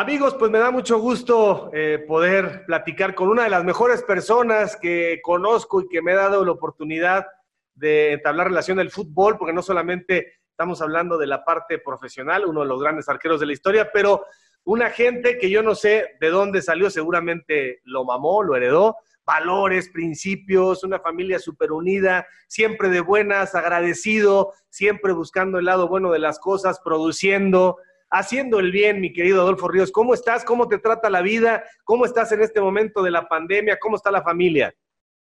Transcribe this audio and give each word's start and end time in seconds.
Amigos, 0.00 0.36
pues 0.36 0.48
me 0.52 0.60
da 0.60 0.70
mucho 0.70 1.00
gusto 1.00 1.72
eh, 1.74 1.98
poder 2.06 2.64
platicar 2.66 3.16
con 3.16 3.30
una 3.30 3.42
de 3.42 3.50
las 3.50 3.64
mejores 3.64 4.04
personas 4.04 4.76
que 4.76 5.18
conozco 5.24 5.80
y 5.80 5.88
que 5.88 6.02
me 6.02 6.12
ha 6.12 6.18
dado 6.18 6.44
la 6.44 6.52
oportunidad 6.52 7.26
de 7.74 8.12
entablar 8.12 8.46
relación 8.46 8.78
del 8.78 8.92
fútbol, 8.92 9.36
porque 9.36 9.52
no 9.52 9.60
solamente 9.60 10.34
estamos 10.52 10.80
hablando 10.82 11.18
de 11.18 11.26
la 11.26 11.44
parte 11.44 11.80
profesional, 11.80 12.46
uno 12.46 12.60
de 12.60 12.68
los 12.68 12.80
grandes 12.80 13.08
arqueros 13.08 13.40
de 13.40 13.46
la 13.46 13.54
historia, 13.54 13.90
pero 13.92 14.24
una 14.62 14.90
gente 14.90 15.36
que 15.36 15.50
yo 15.50 15.64
no 15.64 15.74
sé 15.74 16.16
de 16.20 16.30
dónde 16.30 16.62
salió, 16.62 16.90
seguramente 16.90 17.80
lo 17.82 18.04
mamó, 18.04 18.44
lo 18.44 18.54
heredó, 18.54 18.98
valores, 19.26 19.88
principios, 19.88 20.84
una 20.84 21.00
familia 21.00 21.40
súper 21.40 21.72
unida, 21.72 22.24
siempre 22.46 22.88
de 22.88 23.00
buenas, 23.00 23.56
agradecido, 23.56 24.52
siempre 24.68 25.12
buscando 25.12 25.58
el 25.58 25.64
lado 25.64 25.88
bueno 25.88 26.12
de 26.12 26.20
las 26.20 26.38
cosas, 26.38 26.78
produciendo, 26.84 27.78
haciendo 28.10 28.58
el 28.58 28.72
bien, 28.72 29.00
mi 29.00 29.12
querido 29.12 29.42
Adolfo 29.42 29.68
Ríos. 29.68 29.90
¿Cómo 29.90 30.14
estás? 30.14 30.44
¿Cómo 30.44 30.68
te 30.68 30.78
trata 30.78 31.10
la 31.10 31.22
vida? 31.22 31.64
¿Cómo 31.84 32.04
estás 32.04 32.32
en 32.32 32.42
este 32.42 32.60
momento 32.60 33.02
de 33.02 33.10
la 33.10 33.28
pandemia? 33.28 33.78
¿Cómo 33.80 33.96
está 33.96 34.10
la 34.10 34.22
familia? 34.22 34.74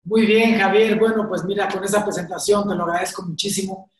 Muy 0.04 0.26
bien, 0.26 0.58
Javier. 0.58 0.98
Bueno, 0.98 1.26
pues 1.28 1.44
mira, 1.44 1.68
con 1.68 1.84
esa 1.84 2.04
presentación 2.04 2.68
te 2.68 2.74
lo 2.74 2.84
agradezco 2.84 3.22
muchísimo. 3.22 3.90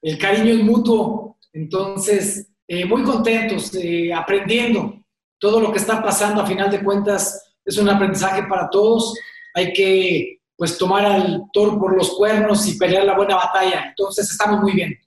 El 0.00 0.18
cariño 0.18 0.54
es 0.54 0.64
mutuo. 0.64 1.38
Entonces, 1.52 2.50
eh, 2.66 2.84
muy 2.84 3.02
contentos, 3.02 3.74
eh, 3.74 4.12
aprendiendo 4.12 4.94
todo 5.38 5.60
lo 5.60 5.72
que 5.72 5.78
está 5.78 6.02
pasando. 6.02 6.40
A 6.40 6.46
final 6.46 6.70
de 6.70 6.82
cuentas, 6.82 7.56
es 7.64 7.76
un 7.76 7.88
aprendizaje 7.88 8.44
para 8.44 8.70
todos. 8.70 9.14
Hay 9.54 9.72
que 9.72 10.38
pues 10.56 10.76
tomar 10.76 11.04
al 11.06 11.44
toro 11.52 11.78
por 11.78 11.96
los 11.96 12.14
cuernos 12.16 12.66
y 12.68 12.78
pelear 12.78 13.04
la 13.04 13.16
buena 13.16 13.36
batalla. 13.36 13.86
Entonces, 13.88 14.30
estamos 14.30 14.60
muy 14.60 14.72
bien. 14.72 14.98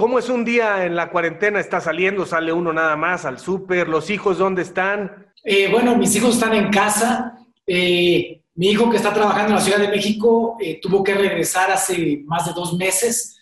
¿Cómo 0.00 0.18
es 0.18 0.30
un 0.30 0.46
día 0.46 0.86
en 0.86 0.96
la 0.96 1.10
cuarentena? 1.10 1.60
¿Está 1.60 1.78
saliendo? 1.78 2.24
¿Sale 2.24 2.54
uno 2.54 2.72
nada 2.72 2.96
más 2.96 3.26
al 3.26 3.38
súper? 3.38 3.86
¿Los 3.86 4.08
hijos 4.08 4.38
dónde 4.38 4.62
están? 4.62 5.30
Eh, 5.44 5.70
bueno, 5.70 5.94
mis 5.94 6.16
hijos 6.16 6.36
están 6.36 6.54
en 6.54 6.70
casa. 6.70 7.34
Eh, 7.66 8.40
mi 8.54 8.68
hijo 8.70 8.88
que 8.88 8.96
está 8.96 9.12
trabajando 9.12 9.48
en 9.48 9.56
la 9.56 9.60
Ciudad 9.60 9.78
de 9.78 9.88
México 9.88 10.56
eh, 10.58 10.80
tuvo 10.80 11.04
que 11.04 11.12
regresar 11.12 11.70
hace 11.70 12.22
más 12.24 12.46
de 12.46 12.54
dos 12.54 12.78
meses. 12.78 13.36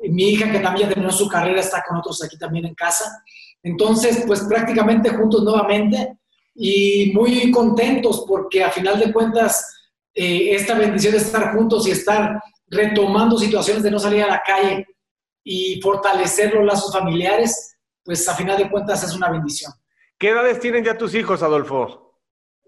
Mi 0.00 0.30
hija 0.30 0.50
que 0.50 0.58
también 0.58 0.88
terminó 0.88 1.12
su 1.12 1.28
carrera 1.28 1.60
está 1.60 1.84
con 1.86 1.98
otros 1.98 2.20
aquí 2.24 2.36
también 2.36 2.66
en 2.66 2.74
casa. 2.74 3.22
Entonces, 3.62 4.24
pues 4.26 4.40
prácticamente 4.40 5.10
juntos 5.10 5.44
nuevamente 5.44 6.18
y 6.56 7.12
muy 7.14 7.52
contentos 7.52 8.24
porque 8.26 8.64
a 8.64 8.70
final 8.72 8.98
de 8.98 9.12
cuentas 9.12 9.64
esta 10.12 10.74
bendición 10.74 11.12
de 11.12 11.18
estar 11.18 11.54
juntos 11.54 11.86
y 11.86 11.92
estar 11.92 12.42
retomando 12.66 13.38
situaciones 13.38 13.84
de 13.84 13.92
no 13.92 14.00
salir 14.00 14.24
a 14.24 14.26
la 14.26 14.42
calle 14.44 14.88
y 15.42 15.80
fortalecer 15.80 16.54
los 16.54 16.64
lazos 16.64 16.92
familiares, 16.92 17.76
pues 18.04 18.28
a 18.28 18.34
final 18.34 18.58
de 18.58 18.70
cuentas 18.70 19.02
es 19.04 19.14
una 19.14 19.30
bendición. 19.30 19.72
¿Qué 20.18 20.30
edades 20.30 20.60
tienen 20.60 20.84
ya 20.84 20.96
tus 20.96 21.14
hijos, 21.14 21.42
Adolfo? 21.42 22.18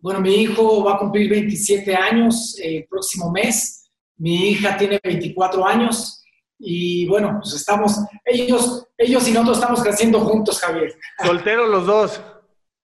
Bueno, 0.00 0.20
mi 0.20 0.34
hijo 0.34 0.84
va 0.84 0.94
a 0.94 0.98
cumplir 0.98 1.30
27 1.30 1.94
años 1.94 2.58
el 2.60 2.76
eh, 2.76 2.86
próximo 2.88 3.30
mes, 3.30 3.90
mi 4.16 4.50
hija 4.50 4.76
tiene 4.76 5.00
24 5.02 5.66
años 5.66 6.24
y 6.58 7.06
bueno, 7.08 7.40
pues 7.42 7.54
estamos, 7.54 7.98
ellos, 8.24 8.86
ellos 8.96 9.26
y 9.28 9.32
nosotros 9.32 9.58
estamos 9.58 9.82
creciendo 9.82 10.20
juntos, 10.20 10.60
Javier. 10.60 10.94
Solteros 11.24 11.68
los 11.68 11.86
dos. 11.86 12.22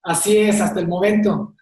Así 0.02 0.36
es, 0.36 0.60
hasta 0.60 0.80
el 0.80 0.88
momento. 0.88 1.54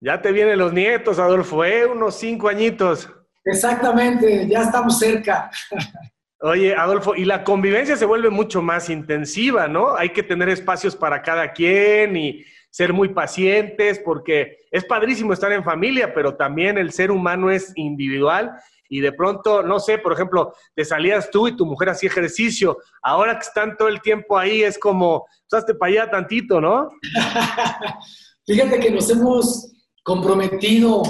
Ya 0.00 0.20
te 0.20 0.30
vienen 0.30 0.58
los 0.58 0.72
nietos, 0.72 1.18
Adolfo, 1.18 1.64
¿eh? 1.64 1.86
Unos 1.86 2.16
cinco 2.16 2.48
añitos. 2.48 3.08
Exactamente, 3.44 4.46
ya 4.46 4.62
estamos 4.62 4.98
cerca. 4.98 5.50
Oye, 6.40 6.74
Adolfo, 6.74 7.16
y 7.16 7.24
la 7.24 7.42
convivencia 7.42 7.96
se 7.96 8.06
vuelve 8.06 8.30
mucho 8.30 8.62
más 8.62 8.90
intensiva, 8.90 9.66
¿no? 9.66 9.96
Hay 9.96 10.10
que 10.10 10.22
tener 10.22 10.48
espacios 10.48 10.94
para 10.94 11.20
cada 11.20 11.52
quien 11.52 12.16
y 12.16 12.44
ser 12.70 12.92
muy 12.92 13.08
pacientes, 13.08 13.98
porque 13.98 14.58
es 14.70 14.84
padrísimo 14.84 15.32
estar 15.32 15.50
en 15.50 15.64
familia, 15.64 16.14
pero 16.14 16.36
también 16.36 16.78
el 16.78 16.92
ser 16.92 17.10
humano 17.10 17.50
es 17.50 17.72
individual 17.74 18.52
y 18.88 19.00
de 19.00 19.12
pronto, 19.12 19.64
no 19.64 19.80
sé, 19.80 19.98
por 19.98 20.12
ejemplo, 20.12 20.54
te 20.74 20.84
salías 20.84 21.28
tú 21.30 21.48
y 21.48 21.56
tu 21.56 21.66
mujer 21.66 21.90
hacía 21.90 22.08
ejercicio, 22.08 22.78
ahora 23.02 23.34
que 23.34 23.44
están 23.44 23.76
todo 23.76 23.88
el 23.88 24.00
tiempo 24.00 24.38
ahí 24.38 24.62
es 24.62 24.78
como, 24.78 25.26
usaste 25.46 25.74
para 25.74 25.92
allá 25.92 26.10
tantito, 26.10 26.60
¿no? 26.60 26.88
Fíjate 28.46 28.78
que 28.78 28.90
nos 28.92 29.10
hemos 29.10 29.72
comprometido 30.04 31.02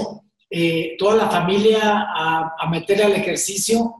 eh, 0.49 0.95
toda 0.97 1.15
la 1.15 1.29
familia 1.29 2.07
a, 2.15 2.55
a 2.59 2.69
meter 2.69 3.03
al 3.03 3.13
ejercicio 3.13 3.98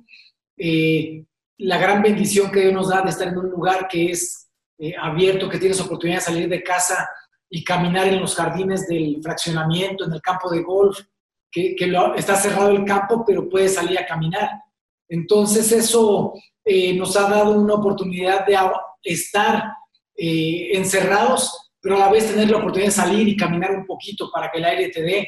eh, 0.59 1.25
la 1.57 1.77
gran 1.77 2.01
bendición 2.01 2.51
que 2.51 2.59
Dios 2.59 2.73
nos 2.73 2.89
da 2.89 3.01
de 3.01 3.09
estar 3.09 3.29
en 3.29 3.37
un 3.37 3.49
lugar 3.49 3.87
que 3.87 4.11
es 4.11 4.49
eh, 4.77 4.93
abierto, 4.99 5.49
que 5.49 5.57
tienes 5.57 5.79
oportunidad 5.79 6.19
de 6.19 6.25
salir 6.25 6.49
de 6.49 6.61
casa 6.61 7.09
y 7.49 7.63
caminar 7.63 8.07
en 8.07 8.19
los 8.19 8.35
jardines 8.35 8.87
del 8.87 9.19
fraccionamiento, 9.23 10.05
en 10.05 10.13
el 10.13 10.21
campo 10.21 10.49
de 10.49 10.61
golf, 10.61 10.99
que, 11.51 11.75
está 12.15 12.35
cerrado 12.35 12.71
el 12.71 12.85
campo, 12.85 13.23
pero 13.25 13.49
puedes 13.49 13.75
salir 13.75 13.97
a 13.97 14.05
caminar. 14.05 14.49
Entonces 15.07 15.71
eso 15.71 16.33
eh, 16.63 16.93
nos 16.93 17.15
ha 17.15 17.29
dado 17.29 17.59
una 17.59 17.75
oportunidad 17.75 18.45
de 18.45 18.57
estar 19.03 19.63
encerrados, 20.15 21.71
pero 21.81 21.95
a 21.95 21.99
la 21.99 22.11
vez 22.11 22.29
tener 22.29 22.51
la 22.51 22.57
oportunidad 22.57 22.89
de 22.89 22.95
salir 22.95 23.27
y 23.27 23.37
caminar 23.37 23.71
un 23.71 23.85
poquito 23.85 24.29
para 24.31 24.51
que 24.51 24.59
el 24.59 24.65
aire 24.65 24.89
te 24.89 25.01
dé. 25.01 25.27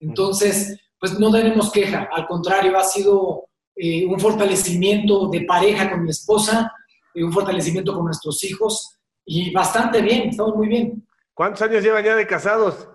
Entonces, 0.00 0.80
pues 0.98 1.18
no 1.18 1.30
tenemos 1.30 1.70
queja, 1.70 2.08
al 2.10 2.26
contrario, 2.26 2.78
ha 2.78 2.84
sido 2.84 3.49
eh, 3.82 4.04
un 4.04 4.20
fortalecimiento 4.20 5.28
de 5.28 5.40
pareja 5.42 5.90
con 5.90 6.04
mi 6.04 6.10
esposa, 6.10 6.70
eh, 7.14 7.24
un 7.24 7.32
fortalecimiento 7.32 7.94
con 7.94 8.04
nuestros 8.04 8.44
hijos 8.44 8.98
y 9.24 9.50
bastante 9.52 10.02
bien, 10.02 10.28
estamos 10.28 10.54
muy 10.54 10.68
bien. 10.68 11.08
¿Cuántos 11.32 11.62
años 11.62 11.82
llevan 11.82 12.04
ya 12.04 12.14
de 12.14 12.26
casados? 12.26 12.86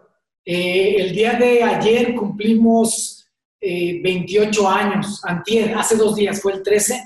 Eh, 0.46 0.98
el 1.00 1.12
día 1.12 1.34
de 1.34 1.64
ayer 1.64 2.14
cumplimos 2.14 3.28
28 3.60 4.70
años, 4.70 5.26
antier, 5.26 5.76
hace 5.76 5.96
dos 5.96 6.16
días, 6.16 6.40
fue 6.40 6.54
el 6.54 6.62
13, 6.62 7.02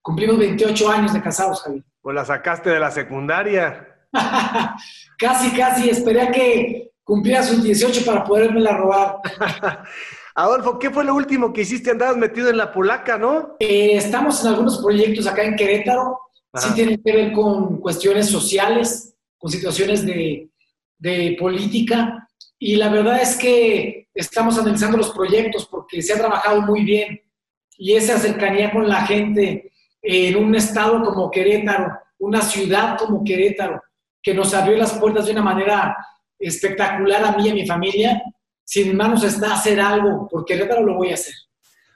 cumplimos 0.00 0.38
28 0.38 0.88
años 0.88 1.12
de 1.12 1.20
casados, 1.20 1.60
Javier. 1.62 1.82
Pues 2.00 2.14
la 2.14 2.24
sacaste 2.24 2.70
de 2.70 2.78
la 2.78 2.92
secundaria. 2.92 4.06
casi, 5.18 5.50
casi, 5.56 5.90
esperé 5.90 6.20
a 6.20 6.30
que 6.30 6.92
cumpliera 7.02 7.42
sus 7.42 7.64
18 7.64 8.04
para 8.04 8.22
poderme 8.22 8.60
la 8.60 8.76
robar. 8.76 9.16
Adolfo, 10.36 10.80
¿qué 10.80 10.90
fue 10.90 11.04
lo 11.04 11.14
último 11.14 11.52
que 11.52 11.60
hiciste? 11.62 11.92
Andabas 11.92 12.16
metido 12.16 12.50
en 12.50 12.56
la 12.56 12.72
polaca, 12.72 13.16
¿no? 13.16 13.56
Eh, 13.60 13.96
estamos 13.96 14.42
en 14.42 14.48
algunos 14.48 14.78
proyectos 14.78 15.26
acá 15.28 15.44
en 15.44 15.54
Querétaro. 15.54 16.18
Sí 16.56 16.72
tienen 16.74 17.00
que 17.02 17.12
ver 17.12 17.32
con 17.32 17.80
cuestiones 17.80 18.28
sociales, 18.28 19.14
con 19.38 19.50
situaciones 19.50 20.04
de, 20.04 20.50
política. 21.38 22.28
Y 22.58 22.76
la 22.76 22.88
verdad 22.88 23.20
es 23.20 23.36
que 23.36 24.08
estamos 24.14 24.58
analizando 24.58 24.96
los 24.96 25.10
proyectos 25.10 25.66
porque 25.66 26.02
se 26.02 26.12
ha 26.12 26.18
trabajado 26.18 26.62
muy 26.62 26.82
bien. 26.82 27.20
Y 27.76 27.94
esa 27.94 28.18
cercanía 28.18 28.72
con 28.72 28.88
la 28.88 29.06
gente 29.06 29.72
en 30.02 30.36
un 30.36 30.54
estado 30.54 31.02
como 31.02 31.30
Querétaro, 31.30 31.92
una 32.18 32.40
ciudad 32.40 32.98
como 32.98 33.22
Querétaro, 33.22 33.82
que 34.22 34.34
nos 34.34 34.52
abrió 34.54 34.76
las 34.76 34.94
puertas 34.94 35.26
de 35.26 35.32
una 35.32 35.42
manera 35.42 35.96
espectacular 36.38 37.24
a 37.24 37.36
mí 37.36 37.46
y 37.46 37.50
a 37.50 37.54
mi 37.54 37.66
familia, 37.66 38.22
si 38.64 38.82
en 38.82 38.96
manos 38.96 39.22
está 39.22 39.54
hacer 39.54 39.80
algo, 39.80 40.26
porque 40.30 40.54
Querétaro 40.54 40.82
lo 40.82 40.96
voy 40.96 41.10
a 41.10 41.14
hacer. 41.14 41.34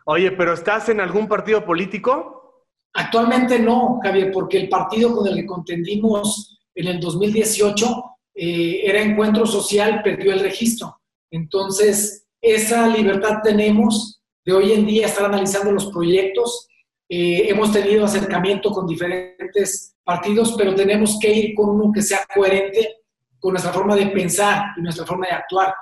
Oye, 0.05 0.31
pero 0.33 0.55
¿estás 0.55 0.89
en 0.89 1.01
algún 1.01 1.29
partido 1.29 1.65
político? 1.65 2.65
Actualmente 2.95 3.59
no, 3.59 4.01
Javier, 4.03 4.31
porque 4.33 4.59
el 4.59 4.69
partido 4.69 5.15
con 5.15 5.27
el 5.29 5.37
que 5.37 5.47
contendimos 5.47 6.61
en 6.75 6.87
el 6.87 7.01
2018 7.01 8.05
eh, 8.35 8.81
era 8.85 9.03
Encuentro 9.03 9.47
Social, 9.47 10.01
perdió 10.03 10.33
el 10.33 10.41
registro. 10.41 11.01
Entonces, 11.31 12.27
esa 12.41 12.87
libertad 12.87 13.39
tenemos 13.43 14.23
de 14.45 14.53
hoy 14.53 14.73
en 14.73 14.87
día 14.87 15.07
estar 15.07 15.27
analizando 15.27 15.73
los 15.73 15.91
proyectos. 15.91 16.69
Eh, 17.09 17.49
hemos 17.49 17.73
tenido 17.73 18.05
acercamiento 18.05 18.71
con 18.71 18.87
diferentes 18.87 19.97
partidos, 20.05 20.55
pero 20.57 20.75
tenemos 20.75 21.19
que 21.21 21.33
ir 21.33 21.55
con 21.55 21.71
uno 21.71 21.93
que 21.93 22.03
sea 22.03 22.21
coherente 22.35 22.97
con 23.39 23.53
nuestra 23.53 23.73
forma 23.73 23.95
de 23.95 24.07
pensar 24.07 24.67
y 24.77 24.83
nuestra 24.83 25.05
forma 25.05 25.27
de 25.27 25.33
actuar. 25.33 25.75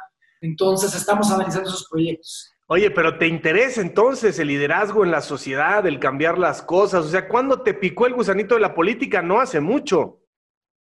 Entonces, 0.46 0.94
estamos 0.94 1.30
analizando 1.30 1.68
esos 1.68 1.88
proyectos. 1.90 2.52
Oye, 2.68 2.90
pero 2.90 3.18
¿te 3.18 3.26
interesa 3.26 3.80
entonces 3.80 4.38
el 4.38 4.48
liderazgo 4.48 5.04
en 5.04 5.10
la 5.10 5.20
sociedad, 5.20 5.86
el 5.86 5.98
cambiar 6.00 6.38
las 6.38 6.62
cosas? 6.62 7.04
O 7.04 7.08
sea, 7.08 7.28
¿cuándo 7.28 7.62
te 7.62 7.74
picó 7.74 8.06
el 8.06 8.14
gusanito 8.14 8.54
de 8.54 8.60
la 8.60 8.74
política? 8.74 9.22
No 9.22 9.40
hace 9.40 9.60
mucho. 9.60 10.20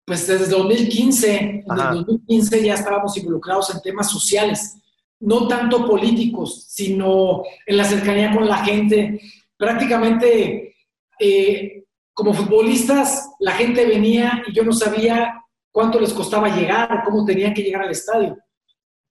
Pues 0.06 0.28
desde 0.28 0.48
2015, 0.48 1.38
en 1.38 1.64
el 1.68 2.06
2015 2.06 2.64
ya 2.64 2.76
estábamos 2.76 3.18
involucrados 3.18 3.74
en 3.74 3.82
temas 3.82 4.10
sociales, 4.10 4.78
no 5.20 5.48
tanto 5.48 5.88
políticos, 5.88 6.68
sino 6.70 7.44
en 7.66 7.78
la 7.78 7.84
cercanía 7.84 8.32
con 8.32 8.48
la 8.48 8.64
gente. 8.64 9.20
Prácticamente, 9.58 10.76
eh, 11.20 11.86
como 12.14 12.34
futbolistas, 12.34 13.30
la 13.40 13.52
gente 13.54 13.86
venía 13.86 14.44
y 14.48 14.54
yo 14.54 14.64
no 14.64 14.74
sabía 14.74 15.42
cuánto 15.72 16.00
les 16.00 16.14
costaba 16.14 16.56
llegar 16.56 17.04
cómo 17.04 17.26
tenían 17.26 17.54
que 17.54 17.64
llegar 17.64 17.84
al 17.84 17.92
estadio 17.92 18.38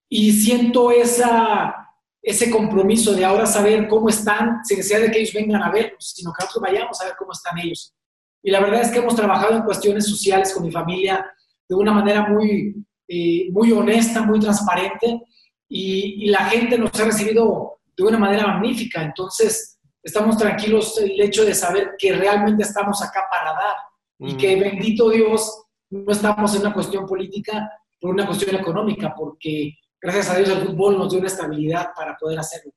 y 0.09 0.33
siento 0.33 0.91
esa, 0.91 1.75
ese 2.23 2.51
compromiso 2.51 3.12
de 3.12 3.25
ahora 3.25 3.47
saber 3.47 3.89
cómo 3.89 4.09
están, 4.09 4.65
sin 4.65 4.79
necesidad 4.79 5.01
de 5.01 5.11
que 5.11 5.19
ellos 5.21 5.35
vengan 5.35 5.62
a 5.62 5.71
vernos, 5.71 6.12
sino 6.15 6.33
que 6.33 6.45
nosotros 6.45 6.62
vayamos 6.62 7.01
a 7.01 7.05
ver 7.05 7.15
cómo 7.19 7.33
están 7.33 7.59
ellos. 7.59 7.95
Y 8.43 8.51
la 8.51 8.61
verdad 8.61 8.83
es 8.83 8.91
que 8.91 8.99
hemos 8.99 9.17
trabajado 9.17 9.56
en 9.56 9.62
cuestiones 9.62 10.06
sociales 10.06 10.53
con 10.53 10.65
mi 10.65 10.71
familia 10.71 11.27
de 11.69 11.75
una 11.75 11.93
manera 11.93 12.29
muy, 12.29 12.75
eh, 13.09 13.51
muy 13.51 13.73
honesta, 13.73 14.23
muy 14.23 14.39
transparente 14.39 15.23
y, 15.69 16.29
la 16.29 16.45
gente 16.47 16.79
nos 16.79 16.99
ha 17.01 17.05
recibido 17.05 17.81
de 17.97 18.05
una 18.05 18.19
manera 18.19 18.47
magnífica. 18.47 19.03
Entonces, 19.03 19.79
estamos 20.03 20.37
tranquilos 20.37 20.99
el 20.99 21.21
hecho 21.21 21.45
de 21.45 21.55
saber 21.55 21.93
que 21.99 22.12
realmente 22.12 22.62
estamos 22.62 23.03
acá 23.03 23.25
para 23.31 23.53
dar 23.53 23.77
y 24.19 24.37
que 24.37 24.56
bendito 24.56 25.11
Dios 25.11 25.65
no 25.91 26.12
estamos 26.12 26.55
en 26.55 26.62
una 26.62 26.75
cuestión 26.75 27.06
política 27.06 27.71
por 28.01 28.11
una 28.11 28.27
cuestión 28.27 28.56
económica, 28.56 29.15
porque 29.17 29.79
gracias 30.05 30.31
a 30.31 30.37
Dios 30.37 30.51
el 30.51 30.67
fútbol 30.67 30.99
nos 30.99 31.11
dio 31.11 31.19
una 31.19 31.29
estabilidad 31.29 31.93
para 31.97 32.17
poder 32.17 32.39
hacerlo. 32.39 32.73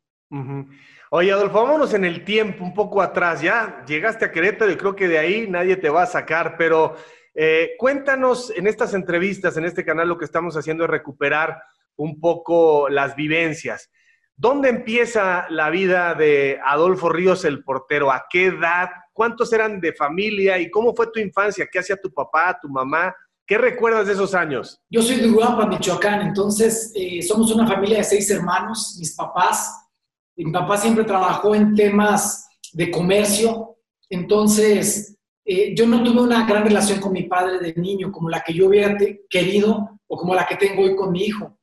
Oye, 1.12 1.32
Adolfo, 1.32 1.62
vámonos 1.62 1.94
en 1.94 2.06
el 2.06 2.24
tiempo 2.24 2.64
un 2.64 2.74
poco 2.74 3.02
atrás. 3.02 3.42
Ya 3.42 3.84
llegaste 3.86 4.26
a 4.26 4.32
Querétaro 4.32 4.72
y 4.72 4.78
creo 4.78 4.96
que 4.96 5.08
de 5.08 5.20
ahí 5.20 5.48
nadie 5.48 5.76
te 5.76 5.90
va 5.90 6.04
a 6.04 6.08
sacar, 6.08 6.56
pero 6.58 6.96
eh, 7.36 7.72
cuéntanos 7.78 8.52
en 8.56 8.66
estas 8.66 8.94
entrevistas, 8.94 9.58
en 9.58 9.66
este 9.66 9.86
canal, 9.86 10.08
lo 10.08 10.18
que 10.18 10.26
estamos 10.26 10.56
haciendo 10.58 10.86
es 10.86 10.90
recuperar 10.90 11.62
un 11.98 12.20
poco 12.20 12.90
las 12.90 13.16
vivencias. 13.16 13.92
¿Dónde 14.36 14.70
empieza 14.70 15.48
la 15.50 15.70
vida 15.70 16.14
de 16.14 16.60
Adolfo 16.64 17.10
Ríos, 17.10 17.44
el 17.44 17.64
portero? 17.64 18.12
¿A 18.12 18.26
qué 18.30 18.46
edad? 18.46 18.90
¿Cuántos 19.12 19.52
eran 19.52 19.80
de 19.82 19.94
familia? 19.94 20.60
¿Y 20.60 20.70
cómo 20.70 20.96
fue 20.96 21.12
tu 21.12 21.20
infancia? 21.20 21.68
¿Qué 21.72 21.80
hacía 21.80 21.98
tu 21.98 22.14
papá, 22.14 22.58
tu 22.62 22.70
mamá? 22.70 23.16
¿Qué 23.48 23.58
recuerdas 23.58 24.08
de 24.08 24.14
esos 24.14 24.36
años? 24.36 24.82
Yo 24.90 25.02
soy 25.02 25.22
de 25.22 25.30
Uruguay, 25.30 25.68
Michoacán, 25.70 26.22
entonces 26.28 26.92
eh, 26.94 27.22
somos 27.22 27.50
una 27.54 27.66
familia 27.66 28.00
de 28.00 28.04
seis 28.04 28.30
hermanos, 28.30 28.98
mis 29.00 29.16
papás, 29.16 29.88
mi 30.36 30.52
papá 30.52 30.76
siempre 30.76 31.06
trabajó 31.06 31.56
en 31.56 31.74
temas 31.74 32.46
de 32.74 32.92
comercio, 32.92 33.78
entonces 34.10 35.18
eh, 35.46 35.74
yo 35.74 35.88
no 35.88 36.04
tuve 36.04 36.24
una 36.24 36.46
gran 36.46 36.66
relación 36.66 37.00
con 37.00 37.14
mi 37.14 37.24
padre 37.24 37.60
de 37.60 37.82
niño, 37.82 38.12
como 38.12 38.30
la 38.30 38.42
que 38.42 38.54
yo 38.54 38.68
hubiera 38.68 38.98
querido 39.30 39.98
o 40.08 40.18
como 40.18 40.36
la 40.36 40.46
que 40.46 40.58
tengo 40.58 40.84
hoy 40.84 40.94
con 40.98 41.14
mi 41.14 41.24
hijo. 41.24 41.58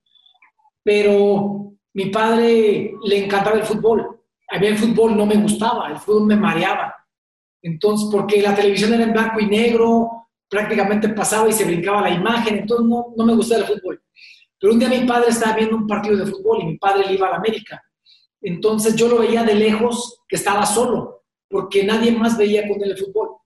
Pero 0.82 1.74
mi 1.92 2.06
padre 2.06 2.94
le 3.04 3.24
encantaba 3.26 3.58
el 3.58 3.64
fútbol. 3.64 4.22
A 4.48 4.58
mí 4.58 4.66
el 4.68 4.78
fútbol 4.78 5.14
no 5.14 5.26
me 5.26 5.36
gustaba, 5.36 5.90
el 5.90 5.98
fútbol 5.98 6.28
me 6.28 6.36
mareaba. 6.36 6.94
Entonces, 7.60 8.08
porque 8.10 8.40
la 8.40 8.54
televisión 8.54 8.94
era 8.94 9.04
en 9.04 9.12
blanco 9.12 9.38
y 9.40 9.46
negro, 9.46 10.24
prácticamente 10.48 11.08
pasaba 11.10 11.48
y 11.48 11.52
se 11.52 11.64
brincaba 11.64 12.02
la 12.02 12.10
imagen, 12.10 12.58
entonces 12.58 12.86
no, 12.86 13.14
no 13.16 13.24
me 13.24 13.34
gustaba 13.34 13.62
el 13.62 13.66
fútbol. 13.66 14.02
Pero 14.58 14.72
un 14.72 14.78
día 14.78 14.88
mi 14.88 15.06
padre 15.06 15.30
estaba 15.30 15.56
viendo 15.56 15.76
un 15.76 15.86
partido 15.86 16.16
de 16.16 16.30
fútbol 16.30 16.62
y 16.62 16.66
mi 16.66 16.78
padre 16.78 17.12
iba 17.12 17.26
a 17.26 17.30
la 17.32 17.36
América. 17.36 17.82
Entonces 18.40 18.94
yo 18.94 19.08
lo 19.08 19.18
veía 19.18 19.42
de 19.42 19.54
lejos, 19.54 20.22
que 20.28 20.36
estaba 20.36 20.66
solo, 20.66 21.24
porque 21.48 21.84
nadie 21.84 22.12
más 22.12 22.36
veía 22.36 22.68
con 22.68 22.82
él 22.82 22.90
el 22.90 22.98
fútbol. 22.98 23.36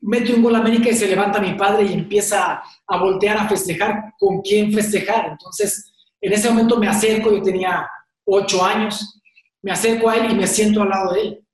Mete 0.00 0.34
un 0.34 0.42
gol 0.42 0.54
a 0.54 0.58
América 0.58 0.90
y 0.90 0.94
se 0.94 1.08
levanta 1.08 1.40
mi 1.40 1.54
padre 1.54 1.86
y 1.86 1.92
empieza 1.92 2.62
a 2.86 2.98
voltear 2.98 3.36
a 3.36 3.48
festejar 3.48 4.14
con 4.18 4.40
quién 4.42 4.72
festejar. 4.72 5.28
Entonces, 5.30 5.92
en 6.20 6.32
ese 6.32 6.48
momento 6.48 6.78
me 6.78 6.88
acerco, 6.88 7.30
yo 7.30 7.42
tenía 7.42 7.88
ocho 8.24 8.64
años, 8.64 9.20
me 9.62 9.72
acerco 9.72 10.08
a 10.08 10.16
él 10.16 10.32
y 10.32 10.34
me 10.34 10.46
siento 10.46 10.82
al 10.82 10.90
lado 10.90 11.12
de 11.14 11.20
él. 11.20 11.46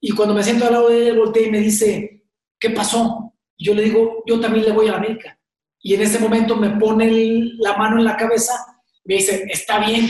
Y 0.00 0.12
cuando 0.12 0.34
me 0.34 0.42
siento 0.42 0.66
al 0.66 0.72
lado 0.72 0.88
de 0.88 1.08
él, 1.08 1.18
voltea 1.18 1.46
y 1.46 1.50
me 1.50 1.60
dice, 1.60 2.24
¿qué 2.58 2.70
pasó? 2.70 3.21
Yo 3.62 3.74
le 3.74 3.82
digo, 3.82 4.22
yo 4.26 4.40
también 4.40 4.66
le 4.66 4.72
voy 4.72 4.88
a 4.88 4.96
América. 4.96 5.38
Y 5.80 5.94
en 5.94 6.02
ese 6.02 6.18
momento 6.18 6.56
me 6.56 6.70
pone 6.70 7.50
la 7.58 7.76
mano 7.76 7.98
en 7.98 8.04
la 8.04 8.16
cabeza, 8.16 8.52
me 9.04 9.16
dice, 9.16 9.46
está 9.48 9.80
bien, 9.84 10.06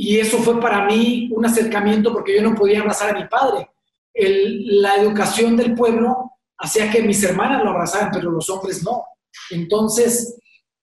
y 0.00 0.18
eso 0.18 0.38
fue 0.38 0.60
para 0.60 0.86
mí 0.86 1.28
un 1.32 1.44
acercamiento 1.44 2.12
porque 2.12 2.36
yo 2.36 2.42
no 2.42 2.54
podía 2.54 2.80
abrazar 2.80 3.14
a 3.14 3.18
mi 3.18 3.26
padre. 3.26 3.68
la 4.14 4.96
educación 4.96 5.56
del 5.56 5.74
pueblo 5.74 6.32
hacía 6.56 6.90
que 6.90 7.02
mis 7.02 7.22
hermanas 7.24 7.64
lo 7.64 7.70
abrazaran, 7.70 8.10
pero 8.12 8.30
los 8.30 8.48
hombres 8.48 8.82
no. 8.84 9.04
Entonces, 9.50 10.38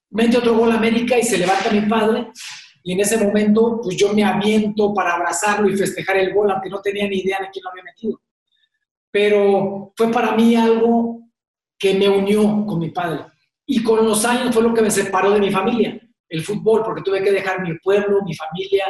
mete 0.09 0.37
otro 0.37 0.55
gol 0.55 0.71
a 0.71 0.75
América 0.75 1.17
y 1.17 1.23
se 1.23 1.37
levanta 1.37 1.71
mi 1.71 1.81
padre. 1.81 2.27
Y 2.83 2.93
en 2.93 2.99
ese 2.99 3.17
momento, 3.17 3.79
pues 3.81 3.95
yo 3.95 4.13
me 4.13 4.23
aviento 4.23 4.93
para 4.93 5.13
abrazarlo 5.13 5.69
y 5.69 5.77
festejar 5.77 6.17
el 6.17 6.33
gol, 6.33 6.51
aunque 6.51 6.69
no 6.69 6.81
tenía 6.81 7.07
ni 7.07 7.19
idea 7.19 7.39
de 7.39 7.49
quién 7.51 7.63
lo 7.63 7.71
había 7.71 7.83
metido. 7.83 8.21
Pero 9.11 9.93
fue 9.95 10.11
para 10.11 10.35
mí 10.35 10.55
algo 10.55 11.24
que 11.77 11.93
me 11.93 12.07
unió 12.09 12.65
con 12.65 12.79
mi 12.79 12.89
padre. 12.89 13.25
Y 13.65 13.83
con 13.83 14.05
los 14.05 14.23
años 14.25 14.53
fue 14.53 14.63
lo 14.63 14.73
que 14.73 14.81
me 14.81 14.91
separó 14.91 15.31
de 15.31 15.39
mi 15.39 15.51
familia, 15.51 15.99
el 16.29 16.43
fútbol, 16.43 16.83
porque 16.83 17.01
tuve 17.01 17.23
que 17.23 17.31
dejar 17.31 17.61
mi 17.61 17.77
pueblo, 17.79 18.21
mi 18.23 18.35
familia, 18.35 18.85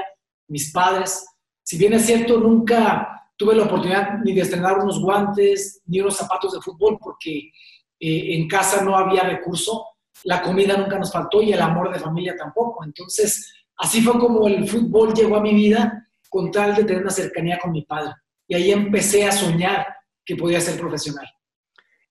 mis 0.48 0.72
padres. 0.72 1.26
Si 1.64 1.78
bien 1.78 1.94
es 1.94 2.06
cierto, 2.06 2.40
nunca 2.40 3.16
tuve 3.38 3.56
la 3.56 3.64
oportunidad 3.64 4.20
ni 4.24 4.34
de 4.34 4.42
estrenar 4.42 4.80
unos 4.80 5.00
guantes 5.02 5.82
ni 5.86 6.00
unos 6.00 6.16
zapatos 6.16 6.54
de 6.54 6.62
fútbol 6.62 6.98
porque 7.02 7.52
eh, 8.00 8.36
en 8.36 8.48
casa 8.48 8.84
no 8.84 8.96
había 8.96 9.24
recurso, 9.24 9.86
la 10.24 10.42
comida 10.42 10.78
nunca 10.78 10.98
nos 10.98 11.12
faltó 11.12 11.42
y 11.42 11.52
el 11.54 11.62
amor 11.62 11.92
de 11.92 12.00
familia 12.00 12.36
tampoco. 12.38 12.84
Entonces, 12.84 13.54
así 13.78 14.02
fue 14.02 14.20
como 14.20 14.48
el 14.48 14.68
fútbol 14.68 15.14
llegó 15.14 15.38
a 15.38 15.42
mi 15.42 15.54
vida 15.54 16.08
con 16.30 16.52
tal 16.52 16.76
de 16.76 16.84
tener 16.84 17.02
una 17.02 17.12
cercanía 17.12 17.60
con 17.60 17.72
mi 17.72 17.84
padre. 17.84 18.14
Y 18.48 18.56
ahí 18.56 18.72
empecé 18.72 19.26
a 19.26 19.32
soñar 19.32 19.88
que 20.24 20.36
podía 20.36 20.60
ser 20.60 20.80
profesional. 20.80 21.28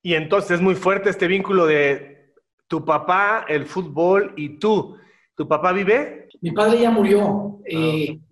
Y 0.04 0.14
entonces 0.14 0.50
es 0.50 0.60
muy 0.60 0.74
fuerte 0.74 1.08
este 1.08 1.26
vínculo 1.26 1.64
de 1.64 2.34
tu 2.68 2.84
papá, 2.84 3.46
el 3.48 3.64
fútbol 3.64 4.34
y 4.36 4.58
tú. 4.58 4.98
¿Tu 5.34 5.48
papá 5.48 5.72
vive? 5.72 6.28
Mi 6.42 6.50
padre 6.50 6.82
ya 6.82 6.90
murió. 6.90 7.60
Eh, 7.64 8.08
ah, 8.10 8.26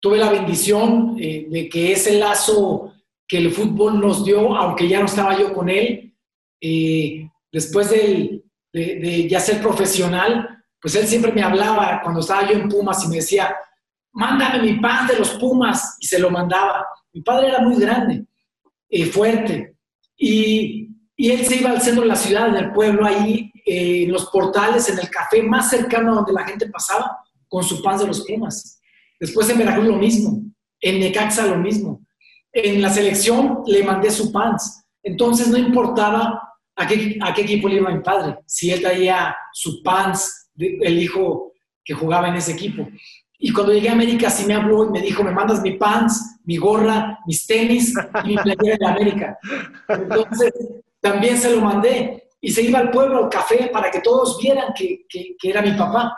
tuve 0.00 0.16
la 0.16 0.32
bendición 0.32 1.16
eh, 1.20 1.46
de 1.50 1.68
que 1.68 1.92
ese 1.92 2.18
lazo 2.18 2.94
que 3.26 3.36
el 3.36 3.52
fútbol 3.52 4.00
nos 4.00 4.24
dio, 4.24 4.56
aunque 4.56 4.88
ya 4.88 5.00
no 5.00 5.04
estaba 5.04 5.38
yo 5.38 5.52
con 5.52 5.68
él, 5.68 6.14
eh, 6.62 7.28
después 7.52 7.90
de, 7.90 9.28
ya 9.28 9.38
ser 9.38 9.60
profesional, 9.60 10.64
pues 10.80 10.94
él 10.94 11.06
siempre 11.06 11.32
me 11.32 11.42
hablaba 11.42 12.00
cuando 12.02 12.20
estaba 12.20 12.50
yo 12.50 12.56
en 12.56 12.70
Pumas 12.70 13.04
y 13.04 13.08
me 13.08 13.16
decía, 13.16 13.54
mándame 14.12 14.62
mi 14.62 14.80
pan 14.80 15.06
de 15.06 15.18
los 15.18 15.34
Pumas, 15.34 15.98
y 16.00 16.06
se 16.06 16.18
lo 16.18 16.30
mandaba. 16.30 16.86
Mi 17.12 17.20
padre 17.20 17.48
era 17.48 17.58
muy 17.60 17.78
grande, 17.78 18.24
fuerte, 19.12 19.74
y, 20.16 20.88
y, 21.20 21.30
él 21.32 21.44
se 21.44 21.56
iba 21.56 21.70
al 21.70 21.82
centro 21.82 22.02
de 22.02 22.08
la 22.08 22.16
ciudad, 22.16 22.48
en 22.48 22.56
el 22.56 22.72
pueblo, 22.72 23.04
ahí 23.04 23.50
en 23.66 24.12
los 24.12 24.26
portales, 24.30 24.88
en 24.88 24.98
el 24.98 25.10
café 25.10 25.42
más 25.42 25.68
cercano 25.68 26.14
donde 26.14 26.32
la 26.32 26.44
gente 26.44 26.68
pasaba, 26.68 27.18
con 27.48 27.64
su 27.64 27.82
pan 27.82 27.98
de 27.98 28.06
los 28.06 28.24
Pumas. 28.24 28.80
Después 29.18 29.50
en 29.50 29.58
Veracruz 29.58 29.86
lo 29.86 29.96
mismo, 29.96 30.42
en 30.80 31.00
Necaxa 31.00 31.46
lo 31.46 31.58
mismo. 31.58 32.06
En 32.52 32.80
la 32.80 32.88
selección 32.88 33.62
le 33.66 33.82
mandé 33.82 34.10
su 34.10 34.30
pants. 34.30 34.84
Entonces 35.02 35.48
no 35.48 35.58
importaba 35.58 36.54
a 36.76 36.86
qué, 36.86 37.18
a 37.20 37.34
qué 37.34 37.42
equipo 37.42 37.68
le 37.68 37.76
iba 37.76 37.90
mi 37.90 38.02
padre, 38.02 38.38
si 38.46 38.70
él 38.70 38.80
traía 38.80 39.36
su 39.52 39.82
pants, 39.82 40.50
el 40.56 41.02
hijo 41.02 41.52
que 41.84 41.94
jugaba 41.94 42.28
en 42.28 42.36
ese 42.36 42.52
equipo. 42.52 42.86
Y 43.40 43.52
cuando 43.52 43.72
llegué 43.72 43.88
a 43.88 43.92
América 43.92 44.30
sí 44.30 44.46
me 44.46 44.54
habló 44.54 44.86
y 44.86 44.90
me 44.90 45.00
dijo, 45.00 45.24
me 45.24 45.32
mandas 45.32 45.62
mi 45.62 45.72
pants, 45.72 46.38
mi 46.44 46.56
gorra, 46.56 47.18
mis 47.26 47.46
tenis 47.46 47.92
y 48.24 48.28
mi 48.28 48.36
playera 48.36 48.76
de 48.78 48.86
América. 48.86 49.38
Entonces 49.88 50.52
también 51.00 51.38
se 51.38 51.54
lo 51.54 51.60
mandé 51.60 52.30
y 52.40 52.50
se 52.50 52.62
iba 52.62 52.78
al 52.78 52.90
pueblo, 52.90 53.24
al 53.24 53.28
café, 53.28 53.68
para 53.72 53.90
que 53.90 54.00
todos 54.00 54.38
vieran 54.40 54.72
que, 54.74 55.06
que, 55.08 55.36
era 55.42 55.62
mi 55.62 55.72
papá. 55.72 56.16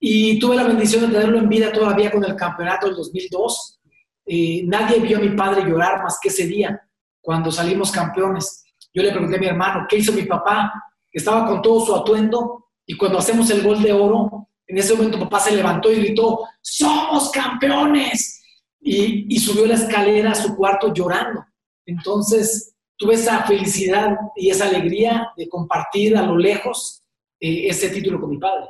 Y 0.00 0.38
tuve 0.38 0.56
la 0.56 0.64
bendición 0.64 1.02
de 1.02 1.12
tenerlo 1.12 1.38
en 1.38 1.48
vida 1.48 1.72
todavía 1.72 2.10
con 2.10 2.24
el 2.24 2.36
campeonato 2.36 2.86
del 2.86 2.96
2002. 2.96 3.80
Eh, 4.26 4.62
nadie 4.66 5.00
vio 5.00 5.18
a 5.18 5.20
mi 5.20 5.30
padre 5.30 5.64
llorar 5.64 6.02
más 6.02 6.18
que 6.20 6.28
ese 6.28 6.46
día, 6.46 6.80
cuando 7.20 7.50
salimos 7.50 7.90
campeones. 7.90 8.64
Yo 8.92 9.02
le 9.02 9.10
pregunté 9.10 9.36
a 9.36 9.40
mi 9.40 9.46
hermano, 9.46 9.86
¿qué 9.88 9.98
hizo 9.98 10.12
mi 10.12 10.24
papá? 10.24 10.72
Estaba 11.12 11.46
con 11.46 11.62
todo 11.62 11.84
su 11.84 11.94
atuendo 11.94 12.70
y 12.86 12.96
cuando 12.96 13.18
hacemos 13.18 13.48
el 13.50 13.62
gol 13.62 13.82
de 13.82 13.92
oro, 13.92 14.48
en 14.66 14.78
ese 14.78 14.94
momento 14.94 15.18
papá 15.18 15.40
se 15.40 15.54
levantó 15.54 15.92
y 15.92 15.96
gritó, 15.96 16.40
¡Somos 16.60 17.30
campeones! 17.30 18.42
Y, 18.80 19.34
y 19.34 19.38
subió 19.38 19.66
la 19.66 19.74
escalera 19.74 20.32
a 20.32 20.34
su 20.34 20.54
cuarto 20.56 20.92
llorando. 20.92 21.44
Entonces, 21.86 22.73
tuve 22.96 23.14
esa 23.14 23.44
felicidad 23.44 24.16
y 24.36 24.50
esa 24.50 24.66
alegría 24.66 25.28
de 25.36 25.48
compartir 25.48 26.16
a 26.16 26.22
lo 26.22 26.36
lejos 26.36 27.04
eh, 27.40 27.68
ese 27.68 27.90
título 27.90 28.20
con 28.20 28.30
mi 28.30 28.38
padre. 28.38 28.66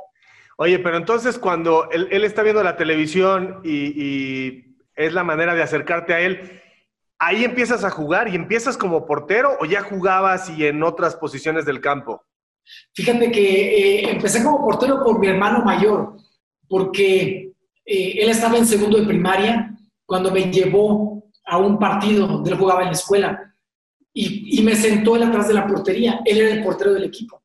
Oye, 0.57 0.79
pero 0.79 0.97
entonces 0.97 1.37
cuando 1.37 1.89
él, 1.91 2.23
está 2.23 2.41
viendo 2.41 2.63
la 2.63 2.77
televisión 2.77 3.61
y, 3.63 4.63
es 4.95 5.11
la 5.11 5.25
manera 5.25 5.53
de 5.53 5.61
acercarte 5.61 6.13
a 6.13 6.21
él, 6.21 6.61
¿ahí 7.19 7.43
empiezas 7.43 7.83
a 7.83 7.89
jugar 7.89 8.29
y 8.29 8.35
empiezas 8.35 8.77
como 8.77 9.05
portero 9.05 9.57
o 9.59 9.65
ya 9.65 9.81
jugabas 9.81 10.49
y 10.49 10.65
en 10.65 10.81
otras 10.83 11.17
posiciones 11.17 11.65
del 11.65 11.81
campo? 11.81 12.23
Fíjate 12.93 13.29
que 13.29 13.77
eh, 13.77 14.11
empecé 14.11 14.41
como 14.41 14.63
portero 14.63 15.03
por 15.03 15.19
mi 15.19 15.27
hermano 15.27 15.65
mayor, 15.65 16.15
porque 16.69 17.51
eh, 17.85 18.13
él 18.17 18.29
estaba 18.29 18.57
en 18.57 18.65
segundo 18.65 18.97
de 18.97 19.05
primaria 19.05 19.75
cuando 20.05 20.31
me 20.31 20.49
llevó 20.49 21.25
a 21.45 21.57
un 21.57 21.77
partido 21.77 22.25
donde 22.25 22.51
él 22.51 22.57
jugaba 22.57 22.81
en 22.81 22.87
la 22.87 22.93
escuela 22.93 23.44
y, 24.45 24.61
me 24.61 24.75
sentó 24.75 25.15
él 25.15 25.23
atrás 25.23 25.47
de 25.47 25.53
la 25.53 25.67
portería. 25.67 26.21
Él 26.25 26.37
era 26.39 26.53
el 26.53 26.63
portero 26.63 26.93
del 26.93 27.05
equipo. 27.05 27.41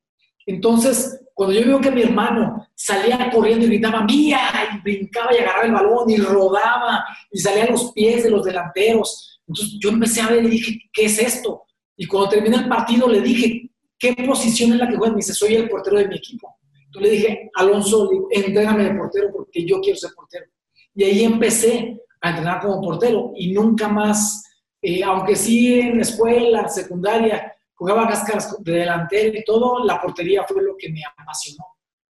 Entonces, 0.46 1.20
cuando 1.34 1.54
yo 1.54 1.66
veo 1.66 1.80
que 1.80 1.90
mi 1.90 2.02
hermano 2.02 2.66
salía 2.74 3.30
corriendo 3.30 3.64
y 3.64 3.68
gritaba 3.68 4.04
¡Mía! 4.04 4.40
y 4.74 4.82
brincaba 4.82 5.34
y 5.34 5.38
agarraba 5.38 5.66
el 5.66 5.72
balón 5.72 6.10
y 6.10 6.16
rodaba 6.16 7.04
y 7.30 7.38
salía 7.38 7.64
a 7.64 7.70
los 7.70 7.92
pies 7.92 8.24
de 8.24 8.30
los 8.30 8.44
delanteros, 8.44 9.40
entonces 9.46 9.78
yo 9.80 9.90
empecé 9.90 10.20
a 10.20 10.28
ver 10.28 10.44
y 10.44 10.50
dije, 10.50 10.78
¿qué 10.92 11.06
es 11.06 11.18
esto? 11.18 11.62
Y 11.96 12.06
cuando 12.06 12.30
terminé 12.30 12.56
el 12.56 12.68
partido 12.68 13.08
le 13.08 13.20
dije, 13.20 13.70
¿qué 13.98 14.14
posición 14.14 14.72
es 14.72 14.78
la 14.78 14.88
que 14.88 14.96
juega? 14.96 15.12
Me 15.12 15.18
dice, 15.18 15.34
soy 15.34 15.54
el 15.54 15.68
portero 15.68 15.98
de 15.98 16.08
mi 16.08 16.16
equipo. 16.16 16.56
Entonces 16.86 17.10
le 17.10 17.16
dije, 17.16 17.50
Alonso, 17.54 18.10
entréname 18.30 18.84
de 18.84 18.94
portero 18.94 19.28
porque 19.32 19.64
yo 19.64 19.80
quiero 19.80 19.98
ser 19.98 20.10
portero. 20.14 20.46
Y 20.94 21.04
ahí 21.04 21.24
empecé 21.24 22.00
a 22.20 22.30
entrenar 22.30 22.60
como 22.60 22.80
portero 22.80 23.32
y 23.36 23.52
nunca 23.52 23.88
más, 23.88 24.44
eh, 24.82 25.02
aunque 25.04 25.36
sí 25.36 25.80
en 25.80 25.96
la 25.96 26.02
escuela, 26.02 26.68
secundaria, 26.68 27.54
jugaba 27.74 28.08
cáscaras 28.08 28.62
de 28.62 28.72
delantero 28.72 29.38
y 29.38 29.44
todo, 29.44 29.84
la 29.84 30.00
portería 30.00 30.44
fue 30.44 30.62
lo 30.62 30.76
que 30.76 30.90
me 30.90 31.02
apasionó. 31.04 31.64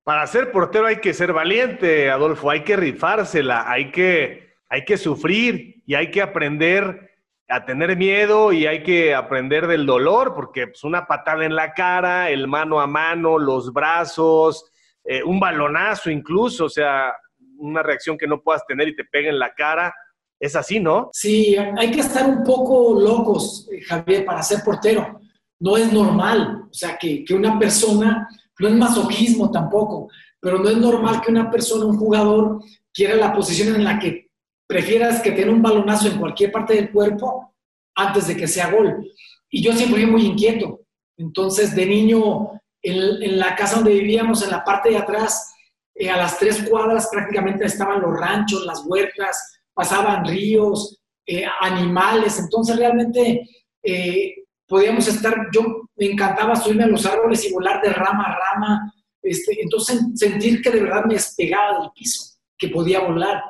Para 0.03 0.27
ser 0.27 0.51
portero 0.51 0.87
hay 0.87 1.01
que 1.01 1.13
ser 1.13 1.33
valiente, 1.33 2.11
Adolfo, 2.11 2.51
hay 2.51 2.65
que 2.65 2.77
rifársela, 2.77 3.71
hay 3.71 3.91
que, 3.91 4.55
hay 4.69 4.85
que 4.85 4.97
sufrir 4.97 5.83
y 5.87 5.95
hay 5.95 6.11
que 6.11 6.23
aprender 6.23 7.09
a 7.49 7.65
tener 7.65 7.97
miedo 7.97 8.53
y 8.53 8.67
hay 8.67 8.83
que 8.83 9.15
aprender 9.15 9.67
del 9.67 9.87
dolor, 9.87 10.35
porque 10.35 10.69
pues, 10.69 10.85
una 10.85 11.07
patada 11.07 11.45
en 11.45 11.55
la 11.55 11.73
cara, 11.73 12.31
el 12.31 12.47
mano 12.47 12.81
a 12.81 12.87
mano, 12.87 13.39
los 13.39 13.73
brazos, 13.73 14.71
eh, 15.05 15.23
un 15.23 15.41
balonazo 15.41 16.11
incluso, 16.11 16.67
o 16.67 16.71
sea, 16.71 17.15
una 17.59 17.83
reacción 17.83 18.19
que 18.19 18.27
no 18.27 18.43
puedas 18.43 18.67
tener 18.67 18.89
y 18.89 18.97
te 18.97 19.05
pega 19.05 19.31
en 19.31 19.39
la 19.39 19.55
cara, 19.55 19.95
es 20.40 20.57
así, 20.57 20.80
¿no? 20.80 21.11
Sí, 21.12 21.57
hay 21.57 21.90
que 21.90 22.00
estar 22.00 22.28
un 22.28 22.45
poco 22.45 23.00
locos, 23.00 23.68
eh, 23.73 23.80
Javier, 23.83 24.25
para 24.25 24.42
ser 24.42 24.62
portero. 24.64 25.21
No 25.61 25.76
es 25.76 25.92
normal, 25.92 26.64
o 26.71 26.75
sea, 26.75 26.97
que, 26.97 27.25
que 27.25 27.35
una 27.35 27.59
persona, 27.59 28.28
no 28.59 28.68
es 28.68 28.75
masoquismo 28.75 29.50
tampoco, 29.50 30.09
pero 30.40 30.59
no 30.59 30.68
es 30.68 30.76
normal 30.76 31.21
que 31.21 31.33
una 31.33 31.50
persona, 31.50 31.87
un 31.87 31.99
jugador, 31.99 32.62
quiera 32.92 33.16
la 33.16 33.33
posición 33.33 33.75
en 33.75 33.85
la 33.85 33.99
que 33.99 34.28
prefieras 34.68 35.21
que 35.21 35.33
tenga 35.33 35.50
un 35.50 35.62
balonazo 35.62 36.09
en 36.09 36.18
cualquier 36.18 36.52
parte 36.52 36.75
del 36.75 36.90
cuerpo 36.90 37.54
antes 37.97 38.28
de 38.28 38.37
que 38.37 38.47
sea 38.47 38.71
gol. 38.71 39.11
Y 39.50 39.62
yo 39.62 39.73
siempre 39.73 40.02
fui 40.02 40.11
muy 40.11 40.26
inquieto. 40.26 40.80
Entonces, 41.16 41.75
de 41.75 41.87
niño, 41.87 42.50
en, 42.83 43.38
la 43.38 43.57
casa 43.57 43.76
donde 43.76 43.95
vivíamos, 43.95 44.42
en 44.42 44.50
la 44.50 44.64
parte 44.64 44.90
de 44.90 44.99
atrás, 44.99 45.52
eh, 45.95 46.11
a 46.11 46.16
las 46.16 46.38
tres 46.38 46.68
cuadras 46.68 47.09
prácticamente 47.11 47.64
estaban 47.64 48.00
los 48.00 48.18
ranchos, 48.18 48.64
las 48.64 48.85
huertas, 48.87 49.58
pasaban 49.79 50.25
ríos, 50.25 50.99
eh, 51.25 51.45
animales, 51.61 52.37
entonces 52.41 52.77
realmente 52.77 53.49
eh, 53.81 54.35
podíamos 54.67 55.07
estar, 55.07 55.37
yo 55.55 55.89
me 55.95 56.07
encantaba 56.07 56.57
subirme 56.57 56.83
a 56.83 56.89
los 56.89 57.07
árboles 57.07 57.45
y 57.45 57.53
volar 57.53 57.81
de 57.81 57.93
rama 57.93 58.25
a 58.25 58.39
rama, 58.39 58.93
este, 59.23 59.63
entonces 59.63 60.01
sentir 60.17 60.61
que 60.61 60.71
de 60.71 60.83
verdad 60.83 61.05
me 61.05 61.15
despegaba 61.15 61.79
del 61.79 61.91
piso, 61.95 62.39
que 62.59 62.69
podía 62.69 63.01
volar. 63.01 63.41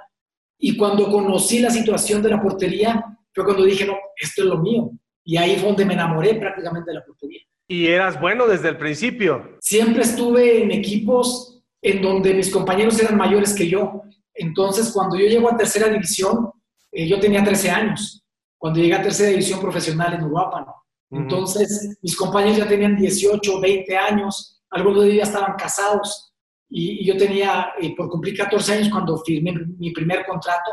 Y 0.58 0.76
cuando 0.76 1.10
conocí 1.10 1.60
la 1.60 1.70
situación 1.70 2.20
de 2.20 2.28
la 2.28 2.42
portería, 2.42 3.02
fue 3.32 3.44
cuando 3.44 3.64
dije, 3.64 3.86
no, 3.86 3.96
esto 4.16 4.42
es 4.42 4.48
lo 4.48 4.58
mío. 4.58 4.90
Y 5.24 5.38
ahí 5.38 5.56
fue 5.56 5.68
donde 5.68 5.86
me 5.86 5.94
enamoré 5.94 6.34
prácticamente 6.34 6.90
de 6.90 6.98
la 6.98 7.04
portería. 7.04 7.40
¿Y 7.68 7.86
eras 7.86 8.20
bueno 8.20 8.46
desde 8.46 8.68
el 8.68 8.76
principio? 8.76 9.56
Siempre 9.60 10.02
estuve 10.02 10.62
en 10.62 10.72
equipos 10.72 11.62
en 11.80 12.02
donde 12.02 12.34
mis 12.34 12.50
compañeros 12.50 13.00
eran 13.00 13.16
mayores 13.16 13.54
que 13.54 13.68
yo. 13.68 14.02
Entonces, 14.38 14.90
cuando 14.92 15.16
yo 15.16 15.26
llego 15.26 15.50
a 15.50 15.56
tercera 15.56 15.88
división, 15.88 16.50
eh, 16.92 17.06
yo 17.06 17.18
tenía 17.18 17.42
13 17.42 17.70
años, 17.70 18.24
cuando 18.56 18.80
llegué 18.80 18.94
a 18.94 19.02
tercera 19.02 19.30
división 19.30 19.60
profesional 19.60 20.14
en 20.14 20.24
Uruapan. 20.24 20.64
Entonces, 21.10 21.98
mis 22.02 22.16
compañeros 22.16 22.58
ya 22.58 22.68
tenían 22.68 22.96
18, 22.96 23.60
20 23.60 23.96
años, 23.96 24.62
algunos 24.70 25.02
de 25.02 25.08
ellos 25.08 25.24
ya 25.24 25.32
estaban 25.32 25.56
casados 25.56 26.34
y, 26.68 27.04
yo 27.04 27.16
tenía, 27.16 27.72
eh, 27.80 27.94
por 27.96 28.08
cumplir 28.08 28.36
14 28.36 28.74
años, 28.74 28.90
cuando 28.90 29.18
firmé 29.24 29.54
mi 29.78 29.90
primer 29.92 30.24
contrato 30.26 30.70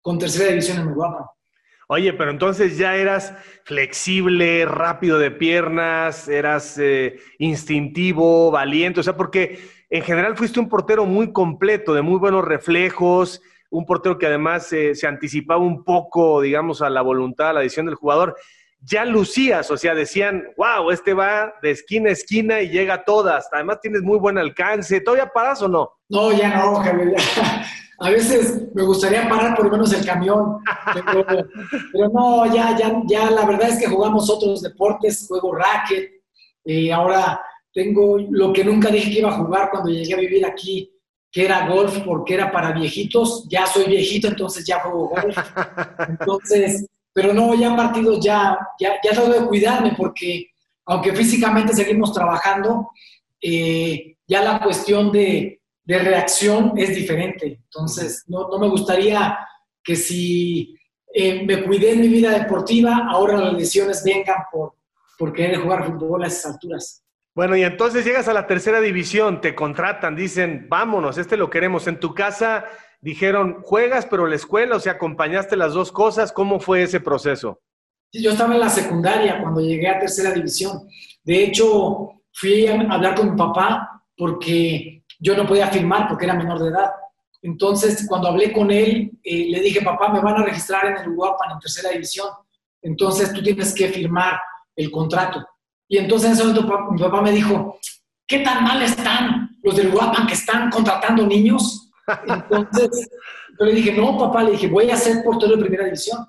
con 0.00 0.18
tercera 0.18 0.50
división 0.50 0.80
en 0.80 0.88
Uruapan. 0.88 1.24
Oye, 1.90 2.12
pero 2.12 2.30
entonces 2.30 2.76
ya 2.76 2.96
eras 2.96 3.32
flexible, 3.64 4.66
rápido 4.66 5.18
de 5.18 5.30
piernas, 5.30 6.28
eras 6.28 6.76
eh, 6.78 7.18
instintivo, 7.38 8.50
valiente, 8.50 9.00
o 9.00 9.02
sea, 9.02 9.16
porque 9.16 9.58
en 9.90 10.02
general 10.02 10.36
fuiste 10.36 10.60
un 10.60 10.68
portero 10.68 11.06
muy 11.06 11.32
completo, 11.32 11.94
de 11.94 12.02
muy 12.02 12.18
buenos 12.18 12.44
reflejos, 12.44 13.40
un 13.70 13.86
portero 13.86 14.18
que 14.18 14.26
además 14.26 14.66
se 14.66 15.06
anticipaba 15.06 15.60
un 15.60 15.84
poco, 15.84 16.40
digamos, 16.40 16.82
a 16.82 16.90
la 16.90 17.02
voluntad, 17.02 17.50
a 17.50 17.52
la 17.54 17.60
decisión 17.60 17.86
del 17.86 17.94
jugador. 17.94 18.36
Ya 18.80 19.04
lucías, 19.04 19.70
o 19.70 19.76
sea, 19.76 19.94
decían, 19.94 20.44
wow, 20.56 20.90
este 20.90 21.12
va 21.12 21.52
de 21.62 21.72
esquina 21.72 22.10
a 22.10 22.12
esquina 22.12 22.60
y 22.60 22.68
llega 22.68 22.94
a 22.94 23.04
todas. 23.04 23.48
Además 23.52 23.80
tienes 23.80 24.02
muy 24.02 24.18
buen 24.18 24.38
alcance. 24.38 25.00
¿Todavía 25.00 25.26
paras 25.26 25.60
o 25.62 25.68
no? 25.68 25.90
No, 26.08 26.32
ya 26.32 26.56
no, 26.56 26.76
Javier. 26.76 27.16
A 28.00 28.10
veces 28.10 28.72
me 28.74 28.84
gustaría 28.84 29.28
parar 29.28 29.56
por 29.56 29.64
lo 29.64 29.72
menos 29.72 29.92
el 29.92 30.06
camión, 30.06 30.58
pero, 31.92 32.08
no, 32.12 32.46
ya, 32.46 32.76
ya, 32.78 33.02
ya, 33.06 33.28
la 33.28 33.44
verdad 33.44 33.70
es 33.70 33.78
que 33.80 33.88
jugamos 33.88 34.30
otros 34.30 34.62
deportes, 34.62 35.26
juego 35.26 35.56
racket, 35.56 36.08
y 36.64 36.90
ahora 36.90 37.40
tengo 37.78 38.18
lo 38.18 38.52
que 38.52 38.64
nunca 38.64 38.90
dije 38.90 39.08
que 39.08 39.18
iba 39.20 39.28
a 39.28 39.38
jugar 39.38 39.70
cuando 39.70 39.88
llegué 39.88 40.12
a 40.12 40.18
vivir 40.18 40.44
aquí, 40.44 40.90
que 41.30 41.44
era 41.44 41.68
golf 41.68 42.00
porque 42.00 42.34
era 42.34 42.50
para 42.50 42.72
viejitos. 42.72 43.46
Ya 43.48 43.66
soy 43.66 43.84
viejito, 43.84 44.26
entonces 44.26 44.66
ya 44.66 44.80
juego 44.80 45.10
golf. 45.10 45.38
Entonces, 46.08 46.86
pero 47.12 47.32
no, 47.32 47.54
ya 47.54 47.76
partidos 47.76 48.18
ya, 48.24 48.58
ya, 48.80 48.94
ya 49.04 49.12
tengo 49.12 49.28
de 49.32 49.46
cuidarme 49.46 49.94
porque 49.96 50.48
aunque 50.86 51.14
físicamente 51.14 51.72
seguimos 51.72 52.12
trabajando, 52.12 52.90
eh, 53.40 54.16
ya 54.26 54.42
la 54.42 54.60
cuestión 54.60 55.12
de, 55.12 55.60
de, 55.84 55.98
reacción 56.00 56.72
es 56.76 56.96
diferente. 56.96 57.60
Entonces, 57.62 58.24
no, 58.26 58.48
no 58.48 58.58
me 58.58 58.68
gustaría 58.68 59.38
que 59.84 59.94
si 59.94 60.74
eh, 61.14 61.44
me 61.44 61.62
cuidé 61.62 61.92
en 61.92 62.00
mi 62.00 62.08
vida 62.08 62.36
deportiva, 62.36 63.06
ahora 63.08 63.38
las 63.38 63.52
lesiones 63.52 64.02
vengan 64.02 64.42
por, 64.50 64.74
por 65.16 65.32
querer 65.32 65.60
jugar 65.60 65.86
fútbol 65.86 66.24
a 66.24 66.26
esas 66.26 66.54
alturas. 66.54 67.04
Bueno, 67.38 67.56
y 67.56 67.62
entonces 67.62 68.04
llegas 68.04 68.26
a 68.26 68.32
la 68.32 68.48
tercera 68.48 68.80
división, 68.80 69.40
te 69.40 69.54
contratan, 69.54 70.16
dicen, 70.16 70.66
vámonos, 70.68 71.18
este 71.18 71.36
lo 71.36 71.48
queremos. 71.50 71.86
En 71.86 72.00
tu 72.00 72.12
casa 72.12 72.64
dijeron, 73.00 73.62
juegas, 73.62 74.06
pero 74.06 74.26
la 74.26 74.34
escuela, 74.34 74.74
o 74.74 74.80
sea, 74.80 74.94
acompañaste 74.94 75.54
las 75.54 75.72
dos 75.72 75.92
cosas. 75.92 76.32
¿Cómo 76.32 76.58
fue 76.58 76.82
ese 76.82 76.98
proceso? 76.98 77.60
Yo 78.12 78.32
estaba 78.32 78.54
en 78.54 78.58
la 78.58 78.68
secundaria 78.68 79.40
cuando 79.40 79.60
llegué 79.60 79.86
a 79.86 80.00
tercera 80.00 80.32
división. 80.32 80.88
De 81.22 81.44
hecho, 81.44 82.10
fui 82.32 82.66
a 82.66 82.72
hablar 82.72 83.14
con 83.14 83.30
mi 83.30 83.36
papá 83.36 84.02
porque 84.16 85.04
yo 85.20 85.36
no 85.36 85.46
podía 85.46 85.68
firmar 85.68 86.08
porque 86.08 86.24
era 86.24 86.34
menor 86.34 86.58
de 86.58 86.70
edad. 86.70 86.90
Entonces, 87.40 88.04
cuando 88.08 88.30
hablé 88.30 88.52
con 88.52 88.72
él, 88.72 89.12
eh, 89.22 89.46
le 89.48 89.60
dije, 89.60 89.80
papá, 89.82 90.08
me 90.08 90.20
van 90.20 90.42
a 90.42 90.44
registrar 90.44 90.86
en 90.86 90.96
el 90.96 91.06
Uruguapan 91.10 91.52
en 91.52 91.60
tercera 91.60 91.90
división. 91.90 92.30
Entonces, 92.82 93.32
tú 93.32 93.40
tienes 93.44 93.72
que 93.72 93.90
firmar 93.90 94.40
el 94.74 94.90
contrato. 94.90 95.46
Y 95.88 95.96
entonces 95.96 96.28
en 96.28 96.34
ese 96.34 96.44
momento 96.44 96.90
mi 96.92 96.98
papá 96.98 97.22
me 97.22 97.32
dijo, 97.32 97.78
¿qué 98.26 98.40
tan 98.40 98.62
mal 98.62 98.80
están 98.82 99.58
los 99.62 99.74
del 99.76 99.90
Guapan 99.90 100.26
que 100.26 100.34
están 100.34 100.70
contratando 100.70 101.26
niños? 101.26 101.90
Entonces 102.26 103.08
yo 103.58 103.66
le 103.66 103.72
dije, 103.72 103.92
no, 103.92 104.18
papá, 104.18 104.44
le 104.44 104.52
dije, 104.52 104.68
voy 104.68 104.90
a 104.90 104.96
ser 104.96 105.24
portero 105.24 105.56
de 105.56 105.62
primera 105.62 105.84
división. 105.84 106.26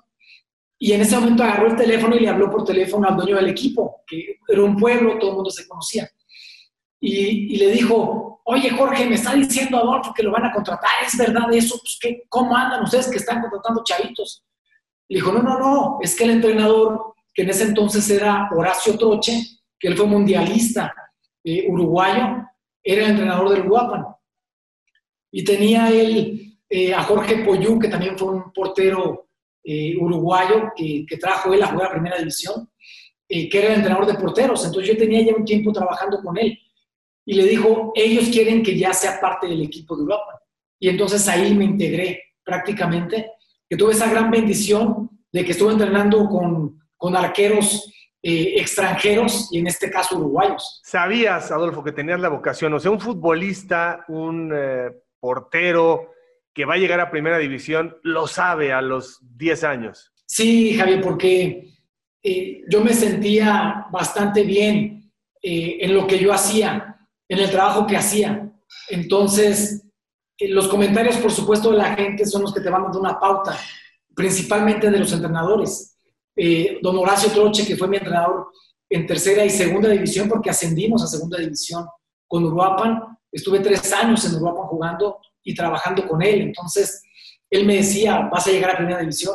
Y 0.78 0.92
en 0.92 1.02
ese 1.02 1.18
momento 1.18 1.44
agarró 1.44 1.68
el 1.68 1.76
teléfono 1.76 2.16
y 2.16 2.20
le 2.20 2.28
habló 2.30 2.50
por 2.50 2.64
teléfono 2.64 3.06
al 3.06 3.16
dueño 3.16 3.36
del 3.36 3.50
equipo, 3.50 4.02
que 4.06 4.38
era 4.48 4.62
un 4.62 4.76
pueblo, 4.78 5.18
todo 5.18 5.30
el 5.30 5.36
mundo 5.36 5.50
se 5.50 5.68
conocía. 5.68 6.08
Y, 7.02 7.56
le 7.56 7.70
dijo, 7.70 8.40
oye 8.44 8.70
Jorge, 8.70 9.06
me 9.06 9.14
está 9.14 9.34
diciendo 9.34 9.78
Adolfo 9.78 10.14
que 10.14 10.22
lo 10.22 10.32
van 10.32 10.46
a 10.46 10.52
contratar, 10.52 10.90
¿es 11.06 11.16
verdad 11.18 11.52
eso? 11.52 11.78
Pues, 11.78 11.98
¿qué, 12.00 12.22
¿Cómo 12.28 12.56
andan 12.56 12.82
ustedes 12.82 13.08
que 13.08 13.18
están 13.18 13.42
contratando 13.42 13.82
chavitos? 13.84 14.42
Le 15.08 15.16
dijo, 15.16 15.32
no, 15.32 15.42
no, 15.42 15.58
no, 15.58 15.98
es 16.00 16.16
que 16.16 16.24
el 16.24 16.30
entrenador 16.30 17.14
que 17.32 17.42
en 17.42 17.50
ese 17.50 17.64
entonces 17.64 18.08
era 18.10 18.48
Horacio 18.54 18.96
Troche, 18.98 19.60
que 19.78 19.88
él 19.88 19.96
fue 19.96 20.06
mundialista 20.06 20.94
eh, 21.44 21.66
uruguayo, 21.68 22.44
era 22.82 23.04
el 23.04 23.10
entrenador 23.10 23.50
del 23.50 23.68
Guapan. 23.68 24.04
Y 25.32 25.44
tenía 25.44 25.90
él 25.90 26.58
eh, 26.68 26.92
a 26.92 27.02
Jorge 27.02 27.44
Poyú, 27.44 27.78
que 27.78 27.88
también 27.88 28.18
fue 28.18 28.32
un 28.32 28.52
portero 28.52 29.28
eh, 29.64 29.96
uruguayo 29.96 30.72
que, 30.76 31.04
que, 31.06 31.16
trajo 31.16 31.54
él 31.54 31.62
a 31.62 31.68
jugar 31.68 31.88
a 31.88 31.92
primera 31.92 32.18
división, 32.18 32.68
que 33.28 33.48
era 33.52 33.68
el 33.68 33.74
entrenador 33.74 34.06
de 34.06 34.14
porteros. 34.14 34.64
Entonces 34.64 34.92
yo 34.92 34.98
tenía 34.98 35.22
ya 35.22 35.36
un 35.36 35.44
tiempo 35.44 35.72
trabajando 35.72 36.20
con 36.20 36.36
él. 36.36 36.58
Y 37.24 37.34
le 37.34 37.44
dijo, 37.44 37.92
ellos 37.94 38.28
quieren 38.28 38.62
que 38.62 38.76
ya 38.76 38.92
sea 38.92 39.20
parte 39.20 39.46
del 39.46 39.62
equipo 39.62 39.94
de 39.94 40.02
Europa. 40.02 40.42
Y 40.80 40.88
entonces 40.88 41.28
ahí 41.28 41.54
me 41.54 41.64
integré 41.64 42.20
prácticamente, 42.42 43.30
que 43.68 43.76
tuve 43.76 43.92
esa 43.92 44.10
gran 44.10 44.30
bendición 44.30 45.08
de 45.30 45.44
que 45.44 45.52
estuve 45.52 45.72
entrenando 45.72 46.28
con 46.28 46.79
con 47.00 47.16
arqueros 47.16 47.90
eh, 48.22 48.60
extranjeros 48.60 49.48
y 49.50 49.60
en 49.60 49.68
este 49.68 49.90
caso 49.90 50.18
uruguayos. 50.18 50.82
Sabías, 50.84 51.50
Adolfo, 51.50 51.82
que 51.82 51.92
tenías 51.92 52.20
la 52.20 52.28
vocación, 52.28 52.74
o 52.74 52.78
sea, 52.78 52.90
un 52.90 53.00
futbolista, 53.00 54.04
un 54.08 54.52
eh, 54.54 54.90
portero 55.18 56.12
que 56.52 56.66
va 56.66 56.74
a 56.74 56.76
llegar 56.76 57.00
a 57.00 57.10
primera 57.10 57.38
división, 57.38 57.96
lo 58.02 58.26
sabe 58.26 58.74
a 58.74 58.82
los 58.82 59.18
10 59.22 59.64
años. 59.64 60.12
Sí, 60.26 60.76
Javier, 60.76 61.00
porque 61.00 61.72
eh, 62.22 62.60
yo 62.68 62.84
me 62.84 62.92
sentía 62.92 63.86
bastante 63.90 64.42
bien 64.42 65.10
en 65.42 65.94
lo 65.94 66.06
que 66.06 66.18
yo 66.18 66.34
hacía, 66.34 66.98
en 67.26 67.38
el 67.38 67.50
trabajo 67.50 67.86
que 67.86 67.96
hacía. 67.96 68.52
Entonces, 68.90 69.86
los 70.38 70.68
comentarios, 70.68 71.16
por 71.16 71.32
supuesto, 71.32 71.70
de 71.70 71.78
la 71.78 71.94
gente 71.94 72.26
son 72.26 72.42
los 72.42 72.52
que 72.52 72.60
te 72.60 72.68
van 72.68 72.82
dando 72.82 73.00
una 73.00 73.18
pauta, 73.18 73.58
principalmente 74.14 74.90
de 74.90 74.98
los 74.98 75.10
entrenadores. 75.14 75.96
Eh, 76.42 76.78
don 76.80 76.96
Horacio 76.96 77.30
Troche, 77.30 77.66
que 77.66 77.76
fue 77.76 77.86
mi 77.86 77.98
entrenador 77.98 78.46
en 78.88 79.06
tercera 79.06 79.44
y 79.44 79.50
segunda 79.50 79.90
división, 79.90 80.26
porque 80.26 80.48
ascendimos 80.48 81.02
a 81.02 81.06
segunda 81.06 81.36
división 81.36 81.86
con 82.26 82.42
Uruapan, 82.46 83.18
estuve 83.30 83.60
tres 83.60 83.92
años 83.92 84.24
en 84.24 84.32
Europa 84.32 84.62
jugando 84.68 85.18
y 85.44 85.54
trabajando 85.54 86.08
con 86.08 86.22
él. 86.22 86.40
Entonces, 86.40 87.02
él 87.50 87.66
me 87.66 87.76
decía, 87.76 88.30
vas 88.32 88.46
a 88.46 88.52
llegar 88.52 88.70
a 88.70 88.78
primera 88.78 89.00
división. 89.00 89.34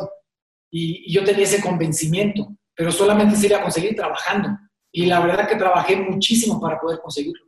Y, 0.71 1.13
yo 1.13 1.23
tenía 1.23 1.43
ese 1.43 1.61
convencimiento, 1.61 2.47
pero 2.73 2.91
solamente 2.91 3.35
se 3.35 3.45
iba 3.45 3.59
a 3.59 3.61
conseguir 3.61 3.95
trabajando. 3.95 4.49
Y 4.91 5.05
la 5.05 5.19
verdad 5.19 5.47
que 5.47 5.57
trabajé 5.57 5.97
muchísimo 5.97 6.59
para 6.59 6.79
poder 6.79 7.01
conseguirlo. 7.01 7.45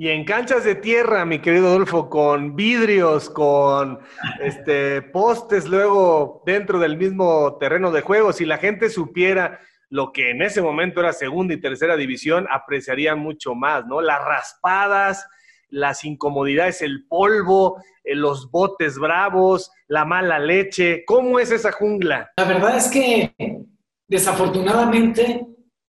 Y 0.00 0.10
en 0.10 0.24
canchas 0.24 0.62
de 0.62 0.76
tierra, 0.76 1.24
mi 1.24 1.40
querido 1.40 1.66
Adolfo, 1.66 2.08
con 2.08 2.54
vidrios, 2.54 3.28
con 3.28 3.98
este, 4.40 5.02
postes 5.02 5.66
luego 5.66 6.40
dentro 6.46 6.78
del 6.78 6.96
mismo 6.96 7.56
terreno 7.58 7.90
de 7.90 8.02
juego, 8.02 8.32
si 8.32 8.44
la 8.44 8.58
gente 8.58 8.90
supiera 8.90 9.58
lo 9.88 10.12
que 10.12 10.30
en 10.30 10.40
ese 10.42 10.62
momento 10.62 11.00
era 11.00 11.12
segunda 11.12 11.52
y 11.52 11.60
tercera 11.60 11.96
división, 11.96 12.46
apreciaría 12.48 13.16
mucho 13.16 13.56
más, 13.56 13.86
¿no? 13.86 14.00
Las 14.00 14.24
raspadas, 14.24 15.26
las 15.68 16.04
incomodidades, 16.04 16.80
el 16.80 17.04
polvo, 17.08 17.82
eh, 18.04 18.14
los 18.14 18.52
botes 18.52 19.00
bravos, 19.00 19.72
la 19.88 20.04
mala 20.04 20.38
leche. 20.38 21.02
¿Cómo 21.06 21.40
es 21.40 21.50
esa 21.50 21.72
jungla? 21.72 22.30
La 22.36 22.44
verdad 22.44 22.76
es 22.76 22.86
que 22.86 23.34
desafortunadamente 24.06 25.44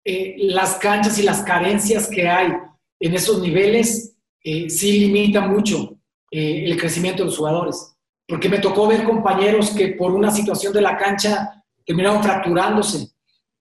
eh, 0.05 0.35
las 0.37 0.75
canchas 0.75 1.19
y 1.19 1.23
las 1.23 1.41
carencias 1.41 2.07
que 2.07 2.29
hay 2.29 2.53
en 2.99 3.13
esos 3.13 3.41
niveles 3.41 4.15
eh, 4.43 4.69
sí 4.69 4.99
limitan 4.99 5.51
mucho 5.51 5.93
el 6.29 6.77
crecimiento 6.77 7.23
de 7.23 7.27
los 7.27 7.37
jugadores. 7.37 7.95
Porque 8.27 8.49
me 8.49 8.59
tocó 8.59 8.85
ver 8.87 9.05
compañeros 9.05 9.69
que 9.71 9.89
por 9.89 10.11
una 10.11 10.29
situación 10.29 10.73
de 10.73 10.81
la 10.81 10.97
cancha 10.97 11.63
terminaron 11.85 12.21
fracturándose. 12.21 13.07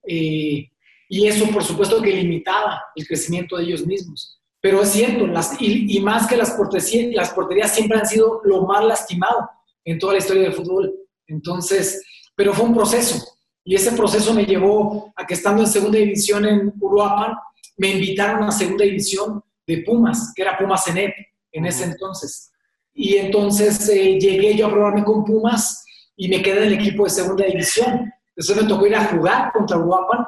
y 0.05 1.27
eso, 1.27 1.47
por 1.51 1.63
supuesto, 1.63 2.03
que 2.03 2.13
limitaba 2.13 2.83
el 2.97 3.07
crecimiento 3.07 3.57
de 3.57 3.65
ellos 3.65 3.87
mismos. 3.87 4.37
Pero 4.67 4.83
es 4.83 4.91
cierto, 4.91 5.29
las, 5.29 5.53
y, 5.61 6.01
más 6.01 6.27
que 6.27 6.37
las 6.37 6.51
porterías, 6.51 7.15
las 7.15 7.31
porterías 7.31 7.73
siempre 7.73 7.99
han 7.99 8.07
sido 8.07 8.41
lo 8.43 8.63
más 8.63 8.85
lastimado 8.85 9.49
en 9.85 9.97
toda 9.97 10.15
la 10.15 10.19
historia 10.19 10.43
del 10.43 10.55
fútbol. 10.55 10.93
Entonces, 11.29 12.03
pero 12.35 12.53
fue 12.53 12.65
un 12.65 12.75
proceso. 12.75 13.25
Y 13.65 13.77
ese 13.77 13.93
proceso 13.93 14.35
me 14.35 14.45
llevó 14.45 15.13
a 15.15 15.25
que 15.25 15.35
estando 15.35 15.63
en 15.63 15.69
segunda 15.69 15.99
división 15.99 16.45
en 16.47 16.73
Uruapan, 16.81 17.37
me 17.77 17.91
invitaron 17.91 18.45
a 18.45 18.53
segunda 18.53 18.85
división 18.85 19.43
de 19.67 19.79
Pumas, 19.79 20.33
que 20.35 20.43
era 20.43 20.59
Pumas 20.59 20.87
ENEP 20.89 21.15
en 21.53 21.67
ese 21.67 21.85
entonces. 21.85 22.53
Y 22.95 23.17
entonces 23.17 23.89
eh, 23.89 24.19
llegué 24.19 24.57
yo 24.57 24.67
a 24.67 24.71
probarme 24.71 25.05
con 25.05 25.25
Pumas 25.25 25.85
y 26.17 26.29
me 26.29 26.43
quedé 26.43 26.59
en 26.59 26.73
el 26.73 26.75
equipo 26.75 27.05
de 27.05 27.11
segunda 27.11 27.45
división. 27.45 28.13
Entonces 28.35 28.63
me 28.63 28.69
tocó 28.69 28.87
ir 28.87 28.97
a 28.97 29.05
jugar 29.05 29.53
contra 29.53 29.79
Uruapan, 29.79 30.25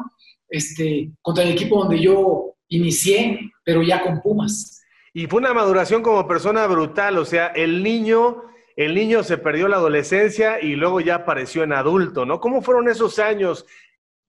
este, 0.49 1.11
contra 1.23 1.45
el 1.45 1.53
equipo 1.53 1.79
donde 1.79 2.01
yo 2.01 2.55
inicié, 2.69 3.41
pero 3.65 3.83
ya 3.83 4.03
con 4.03 4.21
Pumas. 4.21 4.83
Y 5.15 5.27
fue 5.27 5.41
una 5.41 5.55
maduración 5.55 6.03
como 6.03 6.29
persona 6.29 6.67
brutal, 6.67 7.19
o 7.19 7.25
sea, 7.25 7.49
el 7.49 7.83
niño, 7.83 8.43
el 8.77 8.95
niño 8.95 9.23
se 9.23 9.39
perdió 9.39 9.69
la 9.69 9.77
adolescencia 9.77 10.61
y 10.61 10.77
luego 10.77 11.01
ya 11.01 11.17
apareció 11.17 11.63
en 11.65 11.73
adulto, 11.73 12.27
¿no? 12.27 12.41
¿Cómo 12.41 12.63
fueron 12.63 12.89
esos 12.89 13.19
años, 13.19 13.67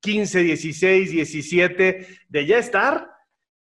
15, 0.02 0.44
16, 0.44 1.12
17, 1.12 2.08
de 2.28 2.46
ya 2.46 2.58
estar 2.58 3.10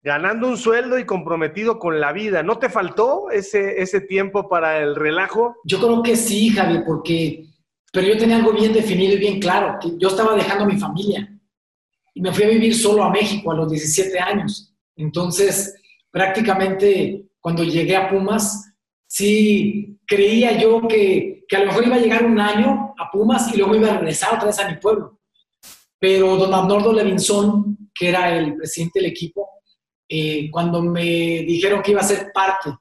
ganando 0.01 0.47
un 0.47 0.57
sueldo 0.57 0.97
y 0.99 1.05
comprometido 1.05 1.79
con 1.79 1.99
la 1.99 2.13
vida? 2.13 2.43
¿No 2.43 2.59
te 2.59 2.69
faltó 2.69 3.29
ese, 3.31 3.81
ese 3.81 4.01
tiempo 4.01 4.47
para 4.47 4.81
el 4.81 4.95
relajo? 4.95 5.55
Yo 5.65 5.79
creo 5.79 6.01
que 6.03 6.15
sí, 6.15 6.49
Javi, 6.49 6.79
porque, 6.85 7.45
pero 7.91 8.07
yo 8.07 8.17
tenía 8.17 8.37
algo 8.37 8.53
bien 8.53 8.73
definido 8.73 9.13
y 9.15 9.19
bien 9.19 9.39
claro, 9.39 9.77
que 9.81 9.97
yo 9.97 10.09
estaba 10.09 10.35
dejando 10.35 10.63
a 10.63 10.67
mi 10.67 10.77
familia 10.77 11.29
y 12.13 12.21
me 12.21 12.33
fui 12.33 12.45
a 12.45 12.49
vivir 12.49 12.73
solo 12.75 13.03
a 13.03 13.11
México 13.11 13.51
a 13.51 13.55
los 13.55 13.69
17 13.69 14.19
años. 14.19 14.73
Entonces, 14.95 15.75
prácticamente 16.09 17.27
cuando 17.39 17.63
llegué 17.63 17.95
a 17.95 18.09
Pumas, 18.09 18.73
sí 19.05 19.99
creía 20.07 20.57
yo 20.57 20.87
que, 20.87 21.45
que, 21.47 21.55
a 21.55 21.59
lo 21.59 21.67
mejor 21.67 21.85
iba 21.85 21.95
a 21.95 21.99
llegar 21.99 22.25
un 22.25 22.39
año 22.39 22.93
a 22.97 23.11
Pumas 23.11 23.53
y 23.53 23.57
luego 23.57 23.75
iba 23.75 23.89
a 23.89 23.97
regresar 23.97 24.33
otra 24.33 24.47
vez 24.47 24.59
a 24.59 24.69
mi 24.69 24.77
pueblo. 24.77 25.16
Pero 25.99 26.35
don 26.37 26.53
Arnoldo 26.53 26.93
Levinson, 26.93 27.89
que 27.93 28.09
era 28.09 28.37
el 28.37 28.55
presidente 28.55 28.99
del 28.99 29.11
equipo, 29.11 29.49
eh, 30.07 30.49
cuando 30.51 30.81
me 30.81 31.03
dijeron 31.03 31.81
que 31.81 31.91
iba 31.91 32.01
a 32.01 32.05
ser 32.05 32.31
parte 32.33 32.71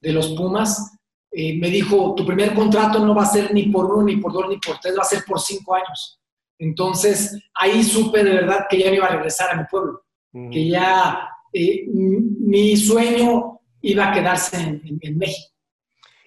de 0.00 0.12
los 0.12 0.28
Pumas, 0.30 0.96
eh, 1.30 1.58
me 1.58 1.68
dijo, 1.68 2.14
tu 2.14 2.24
primer 2.24 2.54
contrato 2.54 2.98
no 2.98 3.14
va 3.14 3.24
a 3.24 3.26
ser 3.26 3.52
ni 3.52 3.64
por 3.64 3.86
uno, 3.86 4.04
ni 4.04 4.16
por 4.16 4.32
dos, 4.32 4.48
ni 4.48 4.56
por 4.56 4.78
tres, 4.78 4.96
va 4.96 5.02
a 5.02 5.04
ser 5.04 5.22
por 5.26 5.40
cinco 5.40 5.74
años. 5.74 6.20
Entonces, 6.58 7.38
ahí 7.54 7.82
supe 7.82 8.24
de 8.24 8.30
verdad 8.30 8.66
que 8.68 8.78
ya 8.78 8.90
me 8.90 8.96
iba 8.96 9.06
a 9.06 9.16
regresar 9.16 9.50
a 9.50 9.56
mi 9.60 9.64
pueblo, 9.70 10.02
que 10.32 10.68
ya 10.68 11.28
eh, 11.52 11.84
mi 11.88 12.76
sueño 12.76 13.60
iba 13.82 14.08
a 14.08 14.12
quedarse 14.12 14.56
en, 14.56 15.18
México. 15.18 15.52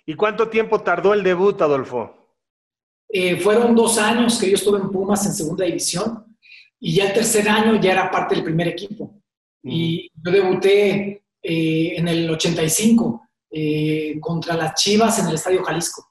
¿Y 0.05 0.13
cuánto 0.13 0.47
tiempo 0.47 0.81
tardó 0.81 1.13
el 1.13 1.23
debut, 1.23 1.59
Adolfo? 1.61 2.15
Eh, 3.09 3.37
fueron 3.37 3.75
dos 3.75 3.97
años 3.97 4.39
que 4.39 4.49
yo 4.49 4.55
estuve 4.55 4.79
en 4.79 4.91
Pumas 4.91 5.25
en 5.25 5.33
segunda 5.33 5.65
división 5.65 6.28
y 6.79 6.95
ya 6.95 7.07
el 7.07 7.13
tercer 7.13 7.49
año 7.49 7.79
ya 7.79 7.91
era 7.91 8.11
parte 8.11 8.35
del 8.35 8.43
primer 8.43 8.67
equipo. 8.67 9.21
Y 9.63 10.09
yo 10.15 10.31
debuté 10.31 11.23
eh, 11.41 11.93
en 11.95 12.07
el 12.07 12.29
85 12.29 13.25
contra 14.21 14.55
las 14.55 14.75
Chivas 14.75 15.19
en 15.19 15.27
el 15.27 15.35
Estadio 15.35 15.63
Jalisco. 15.63 16.09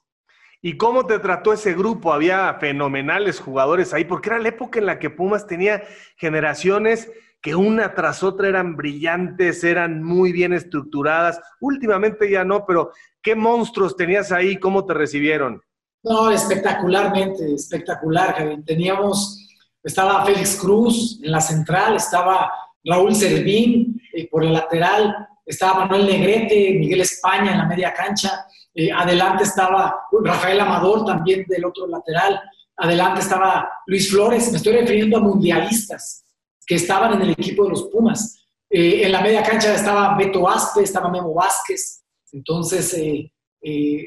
¿Y 0.61 0.75
cómo 0.75 1.05
te 1.05 1.19
trató 1.19 1.53
ese 1.53 1.73
grupo? 1.73 2.11
Había 2.11 2.53
fenomenales 2.59 3.39
jugadores 3.39 3.93
ahí, 3.93 4.03
porque 4.03 4.29
era 4.29 4.39
la 4.39 4.49
época 4.49 4.79
en 4.79 4.87
la 4.87 4.99
que 4.99 5.09
Pumas 5.09 5.47
tenía 5.47 5.83
generaciones 6.17 7.09
que 7.41 7.55
una 7.55 7.93
tras 7.95 8.23
otra 8.23 8.49
eran 8.49 8.75
brillantes, 8.75 9.63
eran 9.63 10.03
muy 10.03 10.31
bien 10.31 10.53
estructuradas. 10.53 11.39
Últimamente 11.61 12.29
ya 12.29 12.43
no, 12.43 12.65
pero 12.65 12.91
¿qué 13.21 13.35
monstruos 13.35 13.95
tenías 13.95 14.31
ahí? 14.31 14.57
¿Cómo 14.57 14.85
te 14.85 14.93
recibieron? 14.93 15.61
No, 16.03 16.31
espectacularmente, 16.31 17.53
espectacular, 17.53 18.61
Teníamos, 18.65 19.48
estaba 19.83 20.25
Félix 20.25 20.57
Cruz 20.57 21.19
en 21.23 21.31
la 21.31 21.41
central, 21.41 21.95
estaba 21.95 22.51
Raúl 22.83 23.15
Servín 23.15 24.01
eh, 24.13 24.27
por 24.29 24.43
el 24.43 24.53
lateral, 24.53 25.27
estaba 25.45 25.85
Manuel 25.85 26.05
Negrete, 26.05 26.75
Miguel 26.79 27.01
España 27.01 27.51
en 27.51 27.57
la 27.59 27.65
media 27.65 27.93
cancha, 27.93 28.45
eh, 28.73 28.91
adelante 28.91 29.43
estaba 29.43 30.03
Rafael 30.23 30.59
Amador 30.59 31.05
también 31.05 31.45
del 31.47 31.65
otro 31.65 31.87
lateral, 31.87 32.39
adelante 32.77 33.21
estaba 33.21 33.69
Luis 33.87 34.09
Flores, 34.09 34.51
me 34.51 34.57
estoy 34.57 34.73
refiriendo 34.73 35.17
a 35.17 35.21
mundialistas, 35.21 36.25
que 36.65 36.75
estaban 36.75 37.13
en 37.13 37.21
el 37.21 37.31
equipo 37.31 37.63
de 37.63 37.71
los 37.71 37.83
Pumas. 37.83 38.45
Eh, 38.69 39.01
en 39.03 39.11
la 39.11 39.21
media 39.21 39.41
cancha 39.41 39.73
estaba 39.73 40.15
Beto 40.15 40.47
Aspe, 40.47 40.83
estaba 40.83 41.09
Memo 41.09 41.33
Vázquez. 41.33 42.03
Entonces, 42.31 42.95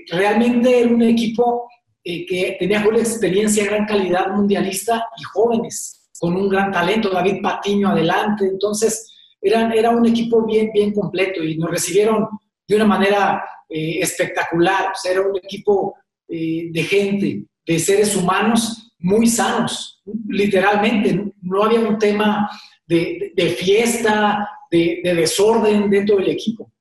realmente 0.09 0.81
era 0.81 0.89
un 0.89 1.03
equipo 1.03 1.69
que 2.05 2.57
tenía 2.59 2.83
buena 2.83 3.01
experiencia, 3.01 3.65
gran 3.65 3.87
calidad 3.87 4.29
mundialista 4.29 5.07
y 5.19 5.23
jóvenes, 5.23 6.09
con 6.19 6.37
un 6.37 6.49
gran 6.49 6.71
talento. 6.71 7.11
David 7.11 7.43
Patiño 7.43 7.89
adelante. 7.89 8.47
Entonces, 8.47 9.11
eran, 9.41 9.73
era 9.73 9.91
un 9.91 10.07
equipo 10.07 10.45
bien, 10.45 10.71
bien 10.73 10.93
completo 10.93 11.43
y 11.43 11.57
nos 11.57 11.71
recibieron 11.71 12.29
de 12.67 12.77
una 12.77 12.85
manera 12.85 13.45
espectacular. 13.69 14.93
O 14.93 14.95
sea, 14.95 15.13
era 15.13 15.23
un 15.23 15.37
equipo 15.37 15.95
de 16.29 16.87
gente, 16.89 17.45
de 17.67 17.79
seres 17.79 18.17
humanos 18.17 18.93
muy 18.99 19.27
sanos, 19.27 20.01
literalmente. 20.29 21.33
No 21.43 21.65
había 21.65 21.81
un 21.81 21.99
tema 21.99 22.49
de, 22.87 23.57
fiesta, 23.59 24.49
de, 24.71 25.01
desorden 25.05 25.91
dentro 25.91 26.17
del 26.17 26.31
equipo. 26.31 26.72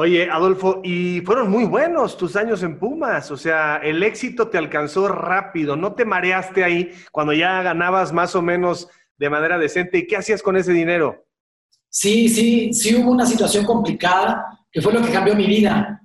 Oye, 0.00 0.30
Adolfo, 0.30 0.80
y 0.84 1.22
fueron 1.22 1.50
muy 1.50 1.64
buenos 1.64 2.16
tus 2.16 2.36
años 2.36 2.62
en 2.62 2.78
Pumas, 2.78 3.32
o 3.32 3.36
sea, 3.36 3.78
el 3.78 4.00
éxito 4.04 4.46
te 4.46 4.56
alcanzó 4.56 5.08
rápido, 5.08 5.74
no 5.74 5.94
te 5.96 6.04
mareaste 6.04 6.62
ahí 6.62 6.92
cuando 7.10 7.32
ya 7.32 7.62
ganabas 7.62 8.12
más 8.12 8.36
o 8.36 8.40
menos 8.40 8.88
de 9.16 9.28
manera 9.28 9.58
decente. 9.58 9.98
¿Y 9.98 10.06
qué 10.06 10.16
hacías 10.16 10.40
con 10.40 10.56
ese 10.56 10.72
dinero? 10.72 11.26
Sí, 11.88 12.28
sí, 12.28 12.72
sí 12.72 12.94
hubo 12.94 13.10
una 13.10 13.26
situación 13.26 13.64
complicada 13.64 14.60
que 14.70 14.80
fue 14.80 14.92
lo 14.92 15.02
que 15.02 15.10
cambió 15.10 15.34
mi 15.34 15.48
vida. 15.48 16.00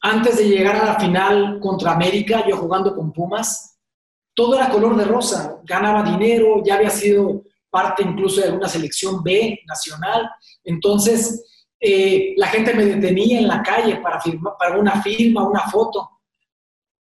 Antes 0.00 0.38
de 0.38 0.48
llegar 0.48 0.76
a 0.76 0.86
la 0.86 0.98
final 0.98 1.60
contra 1.60 1.92
América, 1.92 2.46
yo 2.48 2.56
jugando 2.56 2.96
con 2.96 3.12
Pumas, 3.12 3.78
todo 4.34 4.56
era 4.56 4.70
color 4.70 4.96
de 4.96 5.04
rosa, 5.04 5.60
ganaba 5.64 6.02
dinero, 6.02 6.62
ya 6.64 6.76
había 6.76 6.88
sido 6.88 7.42
parte 7.68 8.02
incluso 8.02 8.40
de 8.40 8.52
una 8.52 8.70
selección 8.70 9.22
B 9.22 9.60
nacional. 9.66 10.30
Entonces, 10.64 11.46
eh, 11.84 12.34
la 12.36 12.46
gente 12.46 12.72
me 12.74 12.84
detenía 12.84 13.40
en 13.40 13.48
la 13.48 13.60
calle 13.60 13.96
para, 13.96 14.20
firmar, 14.20 14.54
para 14.56 14.78
una 14.78 15.02
firma, 15.02 15.48
una 15.48 15.68
foto. 15.68 16.20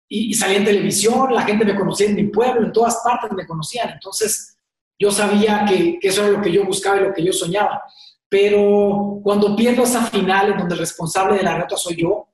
Y, 0.09 0.33
salía 0.33 0.57
en 0.57 0.65
televisión, 0.65 1.31
la 1.31 1.43
gente 1.43 1.63
me 1.63 1.75
conocía 1.75 2.07
en 2.07 2.15
mi 2.15 2.23
pueblo, 2.23 2.65
en 2.65 2.73
todas 2.73 2.99
partes 3.03 3.31
me 3.33 3.45
conocían. 3.45 3.91
Entonces, 3.91 4.57
yo 4.97 5.11
sabía 5.11 5.63
que, 5.67 5.99
que 5.99 6.07
eso 6.07 6.23
era 6.23 6.31
lo 6.31 6.41
que 6.41 6.51
yo 6.51 6.65
buscaba 6.65 6.97
y 6.97 7.03
lo 7.03 7.13
que 7.13 7.23
yo 7.23 7.31
soñaba. 7.31 7.83
Pero 8.27 9.19
cuando 9.23 9.55
pierdo 9.55 9.83
esa 9.83 10.07
final, 10.07 10.53
en 10.53 10.57
donde 10.57 10.73
el 10.73 10.79
responsable 10.79 11.37
de 11.37 11.43
la 11.43 11.55
reta 11.55 11.77
soy 11.77 11.95
yo, 11.95 12.29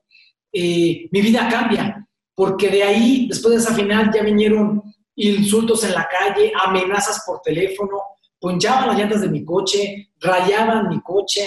eh, 0.54 1.10
mi 1.12 1.22
vida 1.22 1.50
cambia, 1.50 2.08
porque 2.34 2.70
de 2.70 2.84
ahí, 2.84 3.28
después 3.28 3.56
de 3.56 3.60
esa 3.60 3.76
final, 3.76 4.12
ya 4.14 4.24
vinieron 4.24 4.82
insultos 5.16 5.84
en 5.84 5.94
la 5.94 6.08
calle, 6.08 6.54
amenazas 6.66 7.24
por 7.26 7.42
teléfono, 7.42 8.00
ponchaban 8.40 8.88
las 8.88 8.98
llantas 8.98 9.22
de 9.22 9.30
mi 9.30 9.44
coche, 9.44 10.12
rayaban 10.22 10.88
mi 10.88 11.02
coche, 11.02 11.42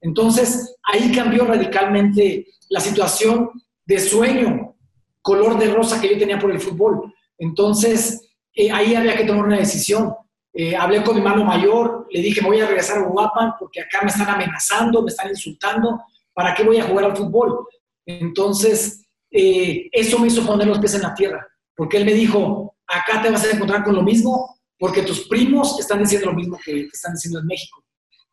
Entonces, 0.00 0.76
ahí 0.82 1.12
cambió 1.12 1.44
radicalmente 1.44 2.46
la 2.68 2.80
situación 2.80 3.50
de 3.84 3.98
sueño, 3.98 4.76
color 5.22 5.58
de 5.58 5.72
rosa 5.72 6.00
que 6.00 6.10
yo 6.10 6.18
tenía 6.18 6.38
por 6.38 6.50
el 6.50 6.60
fútbol. 6.60 7.12
Entonces, 7.38 8.28
eh, 8.54 8.70
ahí 8.70 8.94
había 8.94 9.16
que 9.16 9.24
tomar 9.24 9.46
una 9.46 9.58
decisión. 9.58 10.14
Eh, 10.52 10.74
hablé 10.74 11.02
con 11.02 11.14
mi 11.14 11.22
mano 11.22 11.44
mayor, 11.44 12.06
le 12.10 12.20
dije, 12.20 12.40
me 12.42 12.48
voy 12.48 12.60
a 12.60 12.66
regresar 12.66 12.98
a 12.98 13.02
Uruguapan 13.02 13.52
porque 13.58 13.80
acá 13.80 14.00
me 14.02 14.08
están 14.08 14.28
amenazando, 14.28 15.02
me 15.02 15.10
están 15.10 15.28
insultando, 15.28 16.00
¿para 16.32 16.54
qué 16.54 16.64
voy 16.64 16.78
a 16.78 16.84
jugar 16.84 17.04
al 17.04 17.16
fútbol? 17.16 17.66
Entonces, 18.04 19.04
eh, 19.30 19.88
eso 19.92 20.18
me 20.18 20.28
hizo 20.28 20.44
poner 20.44 20.66
los 20.66 20.78
pies 20.78 20.94
en 20.94 21.02
la 21.02 21.14
tierra, 21.14 21.46
porque 21.76 21.98
él 21.98 22.04
me 22.04 22.14
dijo, 22.14 22.74
acá 22.86 23.22
te 23.22 23.30
vas 23.30 23.44
a 23.44 23.50
encontrar 23.50 23.84
con 23.84 23.94
lo 23.94 24.02
mismo, 24.02 24.58
porque 24.78 25.02
tus 25.02 25.28
primos 25.28 25.78
están 25.78 26.00
diciendo 26.00 26.28
lo 26.28 26.34
mismo 26.34 26.58
que, 26.64 26.88
están 26.92 27.12
diciendo 27.12 27.40
en 27.40 27.46
México. 27.46 27.84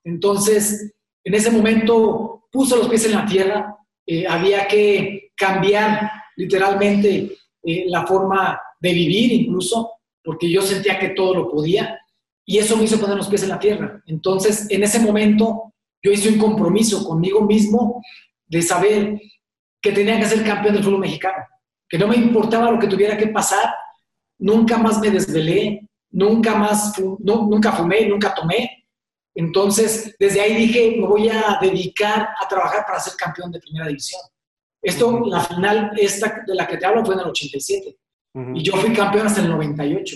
Entonces, 0.03 0.93
en 1.25 1.33
ese 1.33 1.51
momento 1.51 2.47
puse 2.51 2.77
los 2.77 2.87
pies 2.87 3.05
en 3.05 3.13
la 3.13 3.25
tierra, 3.25 3.75
eh, 4.05 4.25
había 4.27 4.67
que 4.67 5.31
cambiar 5.35 6.11
literalmente 6.37 7.35
eh, 7.63 7.85
la 7.87 8.05
forma 8.05 8.61
de 8.79 8.93
vivir 8.93 9.31
incluso, 9.33 9.91
porque 10.23 10.49
yo 10.49 10.61
sentía 10.61 10.99
que 10.99 11.09
todo 11.09 11.33
lo 11.33 11.51
podía, 11.51 11.99
y 12.45 12.59
eso 12.59 12.77
me 12.77 12.83
hizo 12.83 12.99
poner 12.99 13.17
los 13.17 13.27
pies 13.27 13.43
en 13.43 13.49
la 13.49 13.59
tierra. 13.59 14.01
Entonces, 14.05 14.67
en 14.69 14.83
ese 14.83 14.99
momento, 14.99 15.73
yo 16.03 16.11
hice 16.11 16.29
un 16.29 16.37
compromiso 16.37 17.03
conmigo 17.03 17.41
mismo 17.41 18.01
de 18.45 18.61
saber 18.61 19.19
que 19.81 19.91
tenía 19.91 20.19
que 20.19 20.27
ser 20.27 20.45
campeón 20.45 20.75
del 20.75 20.83
fútbol 20.83 20.99
mexicano, 20.99 21.43
que 21.89 21.97
no 21.97 22.07
me 22.07 22.15
importaba 22.15 22.69
lo 22.69 22.79
que 22.79 22.87
tuviera 22.87 23.17
que 23.17 23.27
pasar, 23.27 23.73
nunca 24.37 24.77
más 24.77 24.99
me 24.99 25.09
desvelé, 25.09 25.89
nunca 26.11 26.55
más, 26.55 26.93
nunca 27.19 27.71
fumé, 27.71 28.07
nunca 28.07 28.33
tomé. 28.35 28.84
Entonces, 29.35 30.15
desde 30.17 30.41
ahí 30.41 30.55
dije, 30.55 30.95
me 30.97 31.07
voy 31.07 31.29
a 31.29 31.59
dedicar 31.61 32.29
a 32.41 32.47
trabajar 32.47 32.85
para 32.85 32.99
ser 32.99 33.15
campeón 33.17 33.51
de 33.51 33.59
primera 33.59 33.87
división. 33.87 34.21
Esto, 34.81 35.19
la 35.25 35.41
final 35.41 35.91
esta 35.97 36.43
de 36.47 36.55
la 36.55 36.67
que 36.67 36.77
te 36.77 36.85
hablo 36.85 37.05
fue 37.05 37.15
en 37.15 37.21
el 37.21 37.27
87 37.27 37.97
y 38.53 38.63
yo 38.63 38.73
fui 38.77 38.93
campeón 38.93 39.27
hasta 39.27 39.41
el 39.41 39.49
98. 39.49 40.15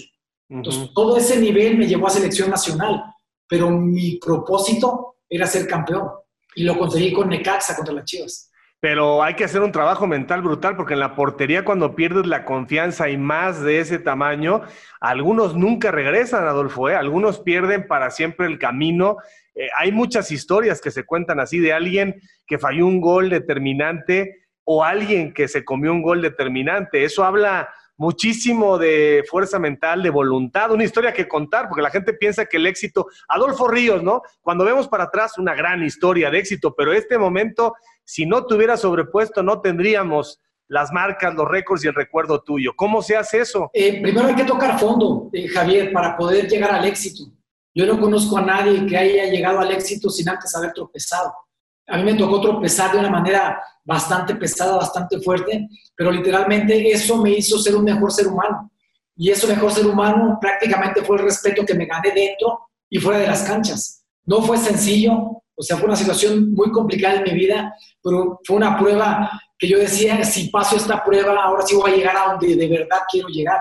Entonces, 0.49 0.89
todo 0.93 1.17
ese 1.17 1.39
nivel 1.39 1.77
me 1.77 1.87
llevó 1.87 2.07
a 2.07 2.11
selección 2.11 2.49
nacional, 2.49 3.03
pero 3.47 3.69
mi 3.69 4.17
propósito 4.17 5.17
era 5.29 5.45
ser 5.45 5.67
campeón. 5.67 6.09
Y 6.55 6.63
lo 6.63 6.77
conseguí 6.77 7.13
con 7.13 7.29
Necaxa 7.29 7.75
contra 7.75 7.93
las 7.93 8.05
Chivas 8.05 8.48
pero 8.79 9.23
hay 9.23 9.33
que 9.33 9.43
hacer 9.43 9.61
un 9.61 9.71
trabajo 9.71 10.07
mental 10.07 10.41
brutal 10.41 10.77
porque 10.77 10.93
en 10.93 11.01
la 11.01 11.15
portería 11.15 11.65
cuando 11.65 11.95
pierdes 11.95 12.25
la 12.27 12.45
confianza 12.45 13.09
y 13.09 13.17
más 13.17 13.61
de 13.61 13.79
ese 13.79 13.99
tamaño, 13.99 14.61
algunos 15.01 15.55
nunca 15.55 15.91
regresan, 15.91 16.47
Adolfo, 16.47 16.89
¿eh? 16.89 16.95
algunos 16.95 17.39
pierden 17.39 17.87
para 17.87 18.09
siempre 18.09 18.47
el 18.47 18.57
camino. 18.57 19.17
Eh, 19.53 19.67
hay 19.77 19.91
muchas 19.91 20.31
historias 20.31 20.79
que 20.79 20.91
se 20.91 21.03
cuentan 21.03 21.39
así 21.41 21.59
de 21.59 21.73
alguien 21.73 22.21
que 22.47 22.57
falló 22.57 22.85
un 22.87 23.01
gol 23.01 23.29
determinante 23.29 24.47
o 24.63 24.83
alguien 24.83 25.33
que 25.33 25.47
se 25.49 25.65
comió 25.65 25.91
un 25.91 26.01
gol 26.01 26.21
determinante. 26.21 27.03
Eso 27.03 27.25
habla 27.25 27.69
muchísimo 27.99 28.77
de 28.77 29.25
fuerza 29.29 29.59
mental, 29.59 30.01
de 30.01 30.09
voluntad, 30.09 30.71
una 30.71 30.85
historia 30.85 31.11
que 31.11 31.27
contar, 31.27 31.67
porque 31.67 31.81
la 31.81 31.89
gente 31.89 32.13
piensa 32.13 32.45
que 32.45 32.55
el 32.55 32.65
éxito, 32.65 33.07
Adolfo 33.27 33.67
Ríos, 33.67 34.01
¿no? 34.01 34.21
Cuando 34.41 34.63
vemos 34.63 34.87
para 34.87 35.03
atrás, 35.03 35.37
una 35.37 35.53
gran 35.53 35.83
historia 35.83 36.31
de 36.31 36.39
éxito, 36.39 36.73
pero 36.77 36.93
este 36.93 37.17
momento, 37.17 37.75
si 38.09 38.25
no 38.25 38.43
tuviera 38.47 38.75
sobrepuesto, 38.75 39.43
no 39.43 39.61
tendríamos 39.61 40.39
las 40.67 40.91
marcas, 40.91 41.35
los 41.35 41.47
récords 41.47 41.85
y 41.85 41.89
el 41.89 41.93
recuerdo 41.93 42.41
tuyo. 42.41 42.71
¿Cómo 42.75 43.03
se 43.03 43.15
hace 43.15 43.41
eso? 43.41 43.69
Eh, 43.71 44.01
primero 44.01 44.25
hay 44.25 44.33
que 44.33 44.45
tocar 44.45 44.79
fondo, 44.79 45.29
eh, 45.31 45.47
Javier, 45.47 45.93
para 45.93 46.17
poder 46.17 46.47
llegar 46.49 46.71
al 46.71 46.85
éxito. 46.85 47.31
Yo 47.71 47.85
no 47.85 48.01
conozco 48.01 48.39
a 48.39 48.41
nadie 48.41 48.83
que 48.87 48.97
haya 48.97 49.25
llegado 49.25 49.59
al 49.59 49.71
éxito 49.71 50.09
sin 50.09 50.27
antes 50.27 50.55
haber 50.55 50.73
tropezado. 50.73 51.31
A 51.85 51.97
mí 51.97 52.03
me 52.03 52.15
tocó 52.15 52.41
tropezar 52.41 52.93
de 52.93 52.97
una 52.97 53.11
manera 53.11 53.61
bastante 53.83 54.33
pesada, 54.33 54.77
bastante 54.77 55.19
fuerte, 55.19 55.67
pero 55.95 56.09
literalmente 56.09 56.89
eso 56.89 57.21
me 57.21 57.29
hizo 57.29 57.59
ser 57.59 57.75
un 57.75 57.83
mejor 57.83 58.11
ser 58.11 58.25
humano. 58.25 58.71
Y 59.15 59.29
ese 59.29 59.45
mejor 59.45 59.71
ser 59.71 59.85
humano 59.85 60.39
prácticamente 60.41 61.03
fue 61.03 61.17
el 61.17 61.25
respeto 61.25 61.63
que 61.63 61.75
me 61.75 61.85
gané 61.85 62.09
dentro 62.09 62.69
y 62.89 62.97
fuera 62.97 63.19
de 63.19 63.27
las 63.27 63.43
canchas. 63.43 64.03
No 64.25 64.41
fue 64.41 64.57
sencillo, 64.57 65.43
o 65.59 65.61
sea, 65.61 65.75
fue 65.75 65.87
una 65.87 65.97
situación 65.97 66.53
muy 66.53 66.71
complicada 66.71 67.15
en 67.15 67.23
mi 67.23 67.33
vida, 67.33 67.75
pero 68.01 68.39
fue 68.45 68.55
una 68.55 68.79
prueba 68.79 69.29
que 69.57 69.67
yo 69.67 69.77
decía, 69.77 70.23
si 70.23 70.47
paso 70.47 70.77
esta 70.77 71.03
prueba, 71.03 71.35
ahora 71.43 71.65
sí 71.65 71.75
voy 71.75 71.91
a 71.91 71.95
llegar 71.97 72.15
a 72.15 72.31
donde 72.31 72.55
de 72.55 72.67
verdad 72.69 72.99
quiero 73.11 73.27
llegar. 73.27 73.59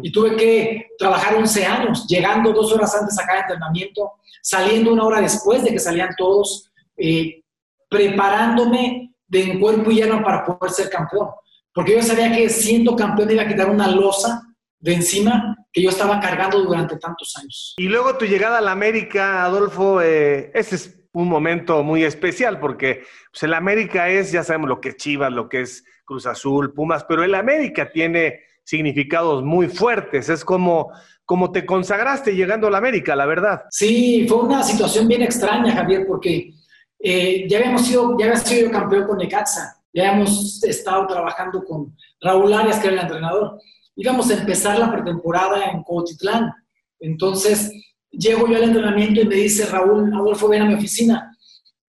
Y 0.00 0.10
tuve 0.10 0.34
que 0.34 0.86
trabajar 0.98 1.36
11 1.36 1.66
años, 1.66 2.06
llegando 2.08 2.54
dos 2.54 2.72
horas 2.72 2.96
antes 2.96 3.18
a 3.18 3.26
cada 3.26 3.40
entrenamiento, 3.40 4.12
saliendo 4.40 4.94
una 4.94 5.04
hora 5.04 5.20
después 5.20 5.62
de 5.62 5.72
que 5.72 5.78
salían 5.78 6.14
todos, 6.16 6.70
eh, 6.96 7.42
preparándome 7.90 9.14
de 9.26 9.60
cuerpo 9.60 9.90
y 9.90 10.00
alma 10.00 10.24
para 10.24 10.46
poder 10.46 10.72
ser 10.72 10.88
campeón. 10.88 11.28
Porque 11.74 11.92
yo 11.92 12.02
sabía 12.02 12.32
que 12.32 12.48
siendo 12.48 12.96
campeón 12.96 13.30
iba 13.30 13.42
a 13.42 13.48
quitar 13.48 13.68
una 13.68 13.88
losa 13.88 14.40
de 14.78 14.94
encima 14.94 15.54
que 15.70 15.82
yo 15.82 15.90
estaba 15.90 16.18
cargando 16.18 16.62
durante 16.62 16.96
tantos 16.96 17.36
años. 17.36 17.74
Y 17.76 17.88
luego 17.88 18.16
tu 18.16 18.24
llegada 18.24 18.56
a 18.56 18.62
la 18.62 18.72
América, 18.72 19.44
Adolfo, 19.44 20.00
eh, 20.00 20.50
es 20.54 20.95
un 21.16 21.28
momento 21.28 21.82
muy 21.82 22.04
especial 22.04 22.60
porque 22.60 23.04
pues, 23.32 23.42
el 23.42 23.54
América 23.54 24.10
es, 24.10 24.32
ya 24.32 24.44
sabemos 24.44 24.68
lo 24.68 24.82
que 24.82 24.90
es 24.90 24.96
Chivas, 24.96 25.32
lo 25.32 25.48
que 25.48 25.62
es 25.62 25.82
Cruz 26.04 26.26
Azul, 26.26 26.74
Pumas, 26.74 27.04
pero 27.08 27.24
el 27.24 27.34
América 27.34 27.90
tiene 27.90 28.40
significados 28.62 29.42
muy 29.42 29.68
fuertes. 29.68 30.28
Es 30.28 30.44
como, 30.44 30.92
como 31.24 31.52
te 31.52 31.64
consagraste 31.64 32.36
llegando 32.36 32.66
a 32.66 32.70
la 32.70 32.78
América, 32.78 33.16
la 33.16 33.24
verdad. 33.24 33.62
Sí, 33.70 34.26
fue 34.28 34.40
una 34.40 34.62
situación 34.62 35.08
bien 35.08 35.22
extraña, 35.22 35.72
Javier, 35.72 36.04
porque 36.06 36.52
eh, 36.98 37.46
ya 37.48 37.58
habíamos 37.60 37.86
sido, 37.86 38.14
ya 38.18 38.26
había 38.26 38.36
sido 38.36 38.70
campeón 38.70 39.06
con 39.06 39.16
Necaxa, 39.16 39.74
ya 39.94 40.12
hemos 40.12 40.62
estado 40.64 41.06
trabajando 41.06 41.64
con 41.64 41.96
Raúl 42.20 42.52
Arias, 42.52 42.78
que 42.78 42.88
era 42.88 42.96
el 42.96 43.02
entrenador. 43.02 43.58
Íbamos 43.94 44.30
a 44.30 44.34
empezar 44.34 44.78
la 44.78 44.92
pretemporada 44.92 45.64
en 45.70 45.82
Cotitlán. 45.82 46.52
Entonces, 47.00 47.72
llego 48.16 48.48
yo 48.48 48.56
al 48.56 48.64
entrenamiento 48.64 49.20
y 49.20 49.26
me 49.26 49.34
dice 49.36 49.66
Raúl, 49.66 50.12
Adolfo, 50.12 50.48
ven 50.48 50.62
a 50.62 50.66
mi 50.66 50.74
oficina. 50.74 51.36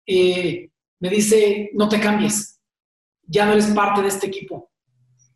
Eh, 0.06 0.70
me 1.00 1.10
dice, 1.10 1.70
no 1.74 1.90
te 1.90 2.00
cambies, 2.00 2.60
ya 3.24 3.46
no 3.46 3.54
eres 3.54 3.68
parte 3.68 4.02
de 4.02 4.08
este 4.08 4.28
equipo. 4.28 4.72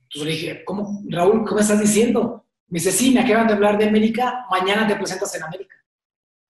Entonces 0.04 0.26
le 0.26 0.32
dije, 0.32 0.64
¿cómo? 0.66 1.04
Raúl, 1.10 1.46
¿cómo 1.46 1.60
estás 1.60 1.80
diciendo? 1.80 2.46
Me 2.70 2.80
dice, 2.80 2.92
sí, 2.92 3.12
me 3.12 3.22
acaban 3.22 3.48
de 3.48 3.54
hablar 3.54 3.78
de 3.78 3.88
América, 3.88 4.46
mañana 4.50 4.88
te 4.88 4.96
presentas 4.96 5.34
en 5.36 5.44
América. 5.44 5.76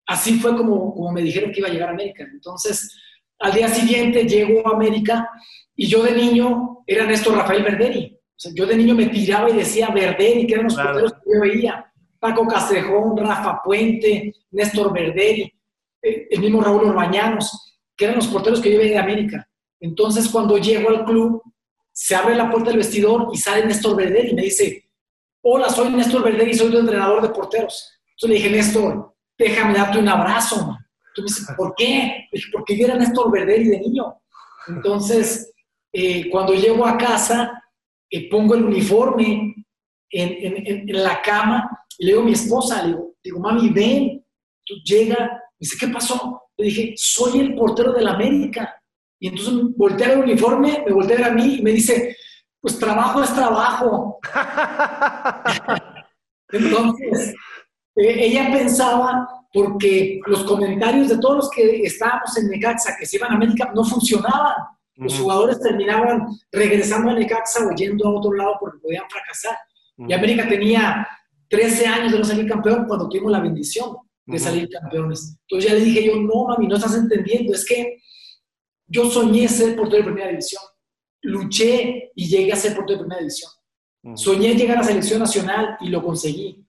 Así 0.06 0.40
fue 0.40 0.56
como, 0.56 0.94
como 0.94 1.12
me 1.12 1.22
dijeron 1.22 1.52
que 1.52 1.60
iba 1.60 1.68
a 1.68 1.72
llegar 1.72 1.90
a 1.90 1.94
América. 1.94 2.24
Entonces, 2.32 2.96
al 3.40 3.54
día 3.54 3.68
siguiente 3.68 4.26
llego 4.26 4.68
a 4.68 4.76
América 4.76 5.30
y 5.76 5.88
yo 5.88 6.04
de 6.04 6.12
niño 6.12 6.84
era 6.88 7.06
Néstor 7.06 7.36
Rafael 7.36 7.64
Verderi. 7.64 8.14
O 8.16 8.40
sea, 8.40 8.52
yo 8.56 8.66
de 8.66 8.78
niño 8.78 8.96
me 8.96 9.08
tiraba 9.08 9.50
y 9.50 9.54
decía 9.54 9.90
Verderi, 9.90 10.48
que 10.48 10.54
eran 10.54 10.66
los 10.66 10.76
porteros 10.76 11.14
que 11.14 11.20
yo 11.34 11.42
veía. 11.42 11.92
Paco 12.20 12.48
Castrejón, 12.48 13.18
Rafa 13.18 13.62
Puente, 13.64 14.34
Néstor 14.52 14.94
Verderi, 14.94 15.54
eh, 16.02 16.28
el 16.30 16.40
mismo 16.40 16.62
Raúl 16.62 16.86
Orbañanos, 16.86 17.78
que 17.96 18.06
eran 18.06 18.18
los 18.18 18.28
porteros 18.28 18.62
que 18.62 18.72
yo 18.72 18.80
veía 18.80 18.94
de 18.94 19.00
América. 19.00 19.48
Entonces, 19.80 20.30
cuando 20.30 20.58
llego 20.58 20.90
al 20.90 21.06
club, 21.06 21.42
se 21.92 22.16
abre 22.16 22.36
la 22.36 22.50
puerta 22.50 22.70
del 22.70 22.78
vestidor 22.78 23.30
y 23.34 23.38
sale 23.38 23.66
Néstor 23.66 23.96
Verderi 23.96 24.30
y 24.30 24.36
me 24.36 24.44
dice, 24.44 24.90
hola, 25.42 25.70
soy 25.70 25.90
Néstor 25.90 26.24
Verderi, 26.24 26.54
soy 26.54 26.72
tu 26.72 26.78
entrenador 26.78 27.22
de 27.22 27.30
porteros. 27.30 28.00
Entonces 28.12 28.30
le 28.30 28.36
dije, 28.36 28.50
Néstor, 28.50 29.16
déjame 29.38 29.74
darte 29.74 30.00
un 30.00 30.10
abrazo, 30.10 30.78
dices, 31.24 31.48
¿por 31.56 31.74
qué? 31.76 32.28
Porque 32.52 32.78
yo 32.78 32.86
era 32.86 32.96
Néstor 32.96 33.32
Verderi 33.32 33.68
de 33.68 33.80
niño. 33.80 34.16
Entonces, 34.68 35.54
eh, 35.92 36.30
cuando 36.30 36.54
llego 36.54 36.86
a 36.86 36.98
casa, 36.98 37.64
eh, 38.10 38.30
pongo 38.30 38.56
el 38.56 38.66
uniforme 38.66 39.56
en, 40.10 40.86
la 41.04 41.22
cama 41.22 41.86
y 41.98 42.06
le 42.06 42.12
digo 42.12 42.22
a 42.22 42.26
mi 42.26 42.34
esposa, 42.34 42.82
le 42.84 42.90
digo, 42.90 43.16
digo 43.24 43.40
mami, 43.40 43.70
ven. 43.70 44.24
Tú 44.66 44.76
llega, 44.84 45.18
me 45.18 45.60
dice, 45.60 45.78
¿qué 45.80 45.88
pasó? 45.88 46.44
Le 46.58 46.66
dije, 46.66 46.94
soy 46.98 47.40
el 47.40 47.56
portero 47.56 47.94
de 47.94 48.02
la 48.02 48.12
América. 48.14 48.82
Y 49.20 49.30
entonces 49.30 49.54
voltea 49.76 50.14
el 50.14 50.20
uniforme, 50.20 50.84
me 50.86 50.92
voltea 50.92 51.28
a 51.28 51.32
mí 51.32 51.56
y 51.56 51.62
me 51.62 51.72
dice, 51.72 52.16
pues 52.60 52.78
trabajo 52.78 53.24
es 53.24 53.34
trabajo. 53.34 54.20
entonces, 56.52 57.34
eh, 57.96 58.26
ella 58.26 58.52
pensaba 58.52 59.28
porque 59.52 60.20
los 60.26 60.44
comentarios 60.44 61.10
de 61.10 61.18
todos 61.18 61.38
los 61.38 61.50
que 61.50 61.84
estábamos 61.84 62.38
en 62.38 62.50
Necaxa, 62.50 62.96
que 63.00 63.06
se 63.06 63.16
iban 63.16 63.32
a 63.32 63.36
América, 63.36 63.72
no 63.74 63.84
funcionaban. 63.84 64.56
Los 64.96 65.18
jugadores 65.20 65.60
terminaban 65.62 66.28
regresando 66.52 67.12
a 67.12 67.14
Necaxa 67.14 67.66
o 67.66 67.76
yendo 67.76 68.08
a 68.08 68.18
otro 68.18 68.34
lado 68.34 68.58
porque 68.60 68.80
podían 68.80 69.06
fracasar. 69.10 69.58
Y 69.98 70.12
América 70.14 70.48
tenía 70.48 71.08
13 71.50 71.88
años 71.88 72.12
de 72.12 72.20
no 72.20 72.26
salir 72.26 72.48
campeón 72.48 72.86
cuando 72.88 73.08
tuvimos 73.08 73.32
la 73.32 73.40
bendición 73.40 73.98
de 74.26 74.40
salir 74.40 74.70
campeones. 74.70 75.38
Entonces 75.42 75.72
ya 75.72 75.78
le 75.78 75.86
dije 75.86 76.06
yo, 76.06 76.18
no, 76.18 76.46
mami, 76.46 76.68
no 76.68 76.76
estás 76.76 76.96
entendiendo, 76.96 77.54
es 77.54 77.66
que 77.66 78.02
yo 78.86 79.10
soñé 79.10 79.48
ser 79.48 79.76
portero 79.76 80.04
de 80.04 80.12
primera 80.12 80.30
división. 80.30 80.62
Luché 81.22 82.12
y 82.16 82.28
llegué 82.28 82.52
a 82.52 82.58
ser 82.58 82.76
portero 82.76 83.00
de 83.00 83.04
primera 83.06 83.22
división. 83.22 83.52
Soñé 84.16 84.56
llegar 84.56 84.78
a 84.78 84.82
la 84.82 84.88
selección 84.88 85.20
nacional 85.20 85.78
y 85.82 85.90
lo 85.90 86.04
conseguí. 86.04 86.66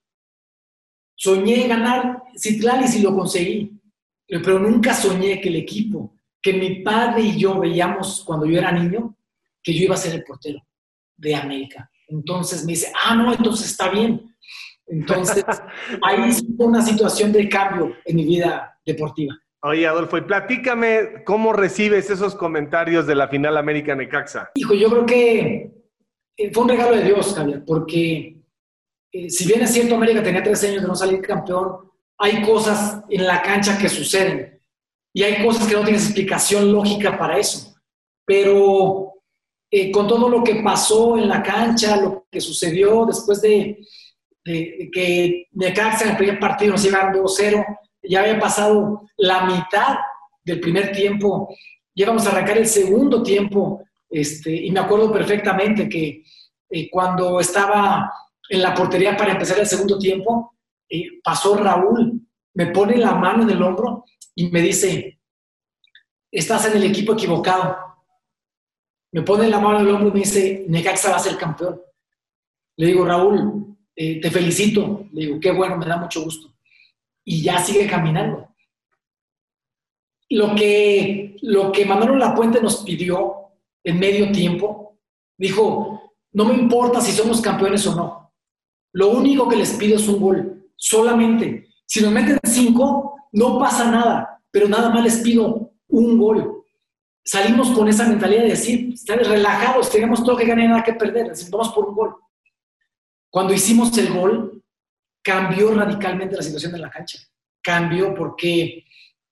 Soñé 1.15 1.67
ganar 1.69 2.23
Citlali 2.37 2.87
y 2.97 3.01
lo 3.01 3.15
conseguí, 3.15 3.81
pero 4.27 4.59
nunca 4.59 4.95
soñé 4.95 5.41
que 5.41 5.49
el 5.49 5.57
equipo, 5.57 6.15
que 6.41 6.53
mi 6.53 6.83
padre 6.83 7.23
y 7.23 7.39
yo 7.39 7.59
veíamos 7.59 8.23
cuando 8.25 8.47
yo 8.47 8.59
era 8.59 8.73
niño 8.73 9.17
que 9.63 9.75
yo 9.75 9.85
iba 9.85 9.95
a 9.95 9.99
ser 9.99 10.15
el 10.15 10.25
portero 10.25 10.61
de 11.17 11.35
América. 11.35 11.91
Entonces 12.09 12.65
me 12.65 12.73
dice, 12.73 12.93
ah, 13.05 13.15
no, 13.15 13.33
entonces 13.33 13.71
está 13.71 13.91
bien. 13.91 14.35
Entonces, 14.89 15.45
ahí 16.03 16.33
fue 16.57 16.67
una 16.67 16.83
situación 16.83 17.33
de 17.33 17.49
cambio 17.49 17.95
en 18.05 18.17
mi 18.17 18.25
vida 18.25 18.79
deportiva. 18.85 19.35
Oye, 19.63 19.87
Adolfo, 19.87 20.17
y 20.17 20.23
platícame 20.23 21.25
cómo 21.25 21.53
recibes 21.53 22.11
esos 22.11 22.35
comentarios 22.37 23.07
de 23.07 23.17
la 23.17 23.29
final 23.29 23.57
América 23.57 23.95
Necaxa. 23.95 24.51
Hijo, 24.55 24.75
yo 24.75 24.89
creo 24.89 25.07
que 25.07 25.73
eh, 26.37 26.53
fue 26.53 26.63
un 26.63 26.69
regalo 26.69 26.97
de 26.97 27.03
Dios, 27.03 27.35
Javier, 27.35 27.65
porque 27.67 28.41
eh, 29.13 29.31
si 29.31 29.47
bien 29.47 29.63
es 29.63 29.73
cierto, 29.73 29.97
América 29.97 30.23
tenía 30.23 30.43
tres 30.43 30.63
años 30.63 30.83
de 30.83 30.89
no 30.89 30.95
salir 30.95 31.21
campeón, 31.21 31.91
hay 32.19 32.43
cosas 32.43 33.03
en 33.09 33.27
la 33.27 33.43
cancha 33.43 33.79
que 33.79 33.89
suceden 33.89 34.61
y 35.13 35.23
hay 35.25 35.45
cosas 35.45 35.67
que 35.67 35.75
no 35.75 35.81
tienen 35.81 36.01
explicación 36.01 36.73
lógica 36.73 37.19
para 37.19 37.39
eso. 37.39 37.75
Pero 38.25 39.15
eh, 39.71 39.91
con 39.91 40.07
todo 40.07 40.29
lo 40.29 40.45
que 40.45 40.57
pasó 40.57 41.19
en 41.19 41.29
la 41.29 41.43
cancha, 41.43 41.97
lo 41.97 42.27
que 42.31 42.41
sucedió 42.41 43.07
después 43.07 43.41
de, 43.41 43.85
que 44.93 45.49
Necaxa 45.53 46.05
en 46.05 46.11
el 46.11 46.17
primer 46.17 46.39
partido 46.39 46.73
nos 46.73 46.85
iba 46.85 47.13
2-0, 47.13 47.79
ya 48.03 48.21
había 48.21 48.39
pasado 48.39 49.03
la 49.17 49.45
mitad 49.45 49.99
del 50.45 50.61
primer 50.61 50.93
tiempo, 50.93 51.55
ya 51.95 52.05
íbamos 52.05 52.27
a 52.27 52.31
arrancar 52.31 52.59
el 52.59 52.67
segundo 52.67 53.23
tiempo, 53.23 53.83
este, 54.09 54.55
y 54.55 54.71
me 54.71 54.81
acuerdo 54.81 55.13
perfectamente 55.13 55.89
que 55.89 56.23
eh, 56.71 56.91
cuando 56.91 57.41
estaba 57.41 58.11
en 58.49 58.63
la 58.63 58.75
portería 58.75 59.17
para 59.17 59.33
empezar 59.33 59.59
el 59.59 59.67
segundo 59.67 59.99
tiempo, 59.99 60.55
eh, 60.89 61.21
pasó 61.23 61.57
Raúl, 61.57 62.21
me 62.55 62.67
pone 62.67 62.97
la 62.97 63.15
mano 63.15 63.43
en 63.43 63.51
el 63.51 63.63
hombro 63.63 64.05
y 64.35 64.49
me 64.49 64.63
dice, 64.63 65.21
estás 66.31 66.67
en 66.67 66.77
el 66.77 66.85
equipo 66.85 67.13
equivocado 67.13 67.89
me 69.13 69.23
pone 69.23 69.49
la 69.49 69.59
mano 69.59 69.81
en 69.81 69.87
el 69.87 69.95
hombro 69.95 70.09
y 70.09 70.13
me 70.13 70.21
dice, 70.21 70.65
Necaxa 70.69 71.11
va 71.11 71.17
a 71.17 71.21
ser 71.21 71.37
campeón. 71.37 71.81
Le 72.77 72.87
digo, 72.87 73.05
Raúl, 73.05 73.78
eh, 74.01 74.21
te 74.21 74.31
felicito. 74.31 75.09
Le 75.13 75.27
digo, 75.27 75.41
qué 75.41 75.51
bueno, 75.51 75.77
me 75.77 75.87
da 75.87 75.97
mucho 75.97 76.23
gusto. 76.23 76.55
Y 77.25 77.43
ya 77.43 77.59
sigue 77.59 77.87
caminando. 77.87 78.49
Lo 80.31 80.55
que, 80.55 81.37
lo 81.43 81.73
que 81.73 81.85
Manuel 81.85 82.19
Lapuente 82.19 82.61
nos 82.63 82.85
pidió 82.85 83.35
en 83.83 83.99
medio 83.99 84.31
tiempo, 84.31 84.99
dijo, 85.37 86.13
no 86.33 86.45
me 86.45 86.55
importa 86.55 87.01
si 87.01 87.13
somos 87.13 87.41
campeones 87.41 87.87
o 87.87 87.95
no. 87.95 88.33
Lo 88.93 89.11
único 89.11 89.49
que 89.49 89.57
les 89.57 89.73
pido 89.75 89.97
es 89.97 90.07
un 90.07 90.21
gol, 90.21 90.71
solamente. 90.77 91.69
Si 91.87 92.01
nos 92.01 92.13
meten 92.13 92.39
cinco, 92.45 93.17
no 93.33 93.59
pasa 93.59 93.91
nada, 93.91 94.43
pero 94.51 94.69
nada 94.69 94.91
más 94.91 95.03
les 95.03 95.19
pido 95.19 95.73
un 95.89 96.19
gol 96.19 96.59
salimos 97.29 97.71
con 97.73 97.87
esa 97.89 98.09
mentalidad 98.09 98.43
de 98.43 98.49
decir, 98.51 98.95
relajados, 99.07 99.91
tenemos 99.91 100.25
todo 100.25 100.35
que 100.35 100.47
ganar 100.47 100.65
y 100.65 100.69
nada 100.69 100.83
que 100.83 100.95
perder, 100.95 101.31
vamos 101.51 101.69
por 101.71 101.87
un 101.87 101.95
gol. 101.95 102.17
Cuando 103.31 103.53
hicimos 103.53 103.97
el 103.99 104.13
gol, 104.13 104.63
cambió 105.23 105.75
radicalmente 105.75 106.37
la 106.37 106.43
situación 106.43 106.73
de 106.73 106.79
la 106.79 106.91
cancha. 106.91 107.19
Cambió 107.63 108.15
porque 108.15 108.85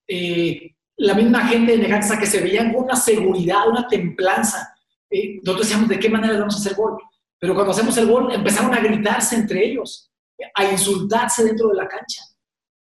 eh, 0.06 0.74
la 0.96 1.14
misma 1.14 1.46
gente 1.48 1.72
de 1.72 1.78
Necaxa 1.78 2.18
que 2.18 2.26
se 2.26 2.40
veía 2.40 2.72
con 2.72 2.84
una 2.84 2.96
seguridad, 2.96 3.68
una 3.68 3.86
templanza, 3.88 4.74
eh, 5.10 5.36
nosotros 5.42 5.68
decíamos, 5.68 5.88
¿de 5.88 5.98
qué 5.98 6.10
manera 6.10 6.38
vamos 6.38 6.56
a 6.56 6.58
hacer 6.58 6.74
gol? 6.74 6.98
Pero 7.38 7.54
cuando 7.54 7.72
hacemos 7.72 7.96
el 7.96 8.06
gol, 8.06 8.32
empezaron 8.32 8.74
a 8.74 8.80
gritarse 8.80 9.36
entre 9.36 9.64
ellos, 9.64 10.10
a 10.54 10.64
insultarse 10.64 11.44
dentro 11.44 11.68
de 11.68 11.76
la 11.76 11.86
cancha, 11.86 12.22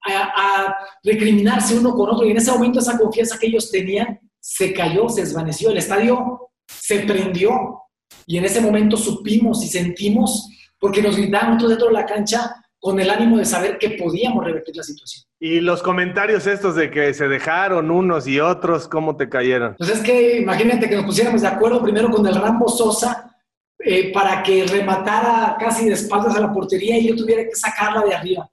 a, 0.04 0.66
a 0.66 0.76
recriminarse 1.02 1.78
uno 1.78 1.92
con 1.92 2.10
otro. 2.10 2.26
Y 2.26 2.30
en 2.30 2.38
ese 2.38 2.50
momento 2.50 2.80
esa 2.80 2.98
confianza 2.98 3.38
que 3.38 3.46
ellos 3.46 3.70
tenían 3.70 4.18
se 4.40 4.72
cayó, 4.72 5.08
se 5.08 5.22
desvaneció, 5.22 5.70
el 5.70 5.78
estadio 5.78 6.50
se 6.66 7.00
prendió 7.00 7.82
y 8.26 8.38
en 8.38 8.44
ese 8.44 8.60
momento 8.60 8.96
supimos 8.96 9.64
y 9.64 9.68
sentimos, 9.68 10.48
porque 10.78 11.02
nos 11.02 11.18
nosotros 11.18 11.70
dentro 11.70 11.86
de 11.88 11.92
la 11.92 12.06
cancha 12.06 12.54
con 12.80 13.00
el 13.00 13.10
ánimo 13.10 13.38
de 13.38 13.44
saber 13.44 13.78
que 13.78 13.90
podíamos 13.90 14.44
revertir 14.44 14.76
la 14.76 14.82
situación. 14.82 15.24
Y 15.40 15.60
los 15.60 15.82
comentarios 15.82 16.46
estos 16.46 16.74
de 16.76 16.90
que 16.90 17.12
se 17.12 17.28
dejaron 17.28 17.90
unos 17.90 18.26
y 18.26 18.40
otros, 18.40 18.88
¿cómo 18.88 19.16
te 19.16 19.28
cayeron? 19.28 19.74
Pues 19.76 19.90
es 19.90 20.00
que 20.00 20.38
imagínate 20.38 20.88
que 20.88 20.96
nos 20.96 21.04
pusiéramos 21.04 21.42
de 21.42 21.48
acuerdo 21.48 21.82
primero 21.82 22.10
con 22.10 22.26
el 22.26 22.34
Rambo 22.34 22.68
Sosa 22.68 23.36
eh, 23.80 24.12
para 24.12 24.42
que 24.42 24.64
rematara 24.66 25.56
casi 25.58 25.86
de 25.86 25.94
espaldas 25.94 26.36
a 26.36 26.40
la 26.40 26.52
portería 26.52 26.98
y 26.98 27.08
yo 27.08 27.16
tuviera 27.16 27.44
que 27.44 27.54
sacarla 27.54 28.02
de 28.02 28.14
arriba. 28.14 28.48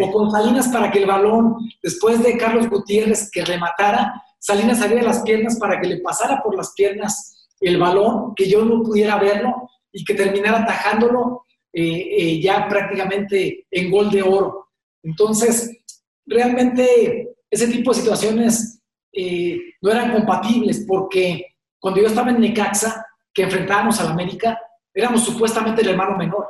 O 0.00 0.10
con 0.10 0.30
Salinas 0.30 0.68
para 0.68 0.90
que 0.90 1.00
el 1.00 1.06
balón, 1.06 1.56
después 1.82 2.22
de 2.22 2.38
Carlos 2.38 2.68
Gutiérrez 2.68 3.30
que 3.30 3.44
rematara, 3.44 4.14
Salinas 4.38 4.78
salía 4.78 5.02
las 5.02 5.20
piernas 5.20 5.58
para 5.58 5.80
que 5.80 5.86
le 5.86 5.98
pasara 5.98 6.42
por 6.42 6.56
las 6.56 6.72
piernas 6.72 7.48
el 7.60 7.78
balón, 7.78 8.34
que 8.34 8.48
yo 8.48 8.64
no 8.64 8.82
pudiera 8.82 9.18
verlo 9.18 9.70
y 9.92 10.04
que 10.04 10.14
terminara 10.14 10.60
atajándolo 10.60 11.41
eh, 11.72 12.16
eh, 12.18 12.40
ya 12.40 12.68
prácticamente 12.68 13.66
en 13.70 13.90
gol 13.90 14.10
de 14.10 14.22
oro. 14.22 14.68
Entonces, 15.02 15.70
realmente 16.26 17.30
ese 17.50 17.68
tipo 17.68 17.92
de 17.92 18.00
situaciones 18.00 18.80
eh, 19.12 19.58
no 19.80 19.90
eran 19.90 20.12
compatibles 20.12 20.84
porque 20.86 21.46
cuando 21.78 22.00
yo 22.00 22.06
estaba 22.06 22.30
en 22.30 22.40
Necaxa, 22.40 23.06
que 23.32 23.42
enfrentábamos 23.42 24.00
al 24.00 24.08
América, 24.08 24.58
éramos 24.94 25.24
supuestamente 25.24 25.82
el 25.82 25.88
hermano 25.88 26.16
menor, 26.16 26.46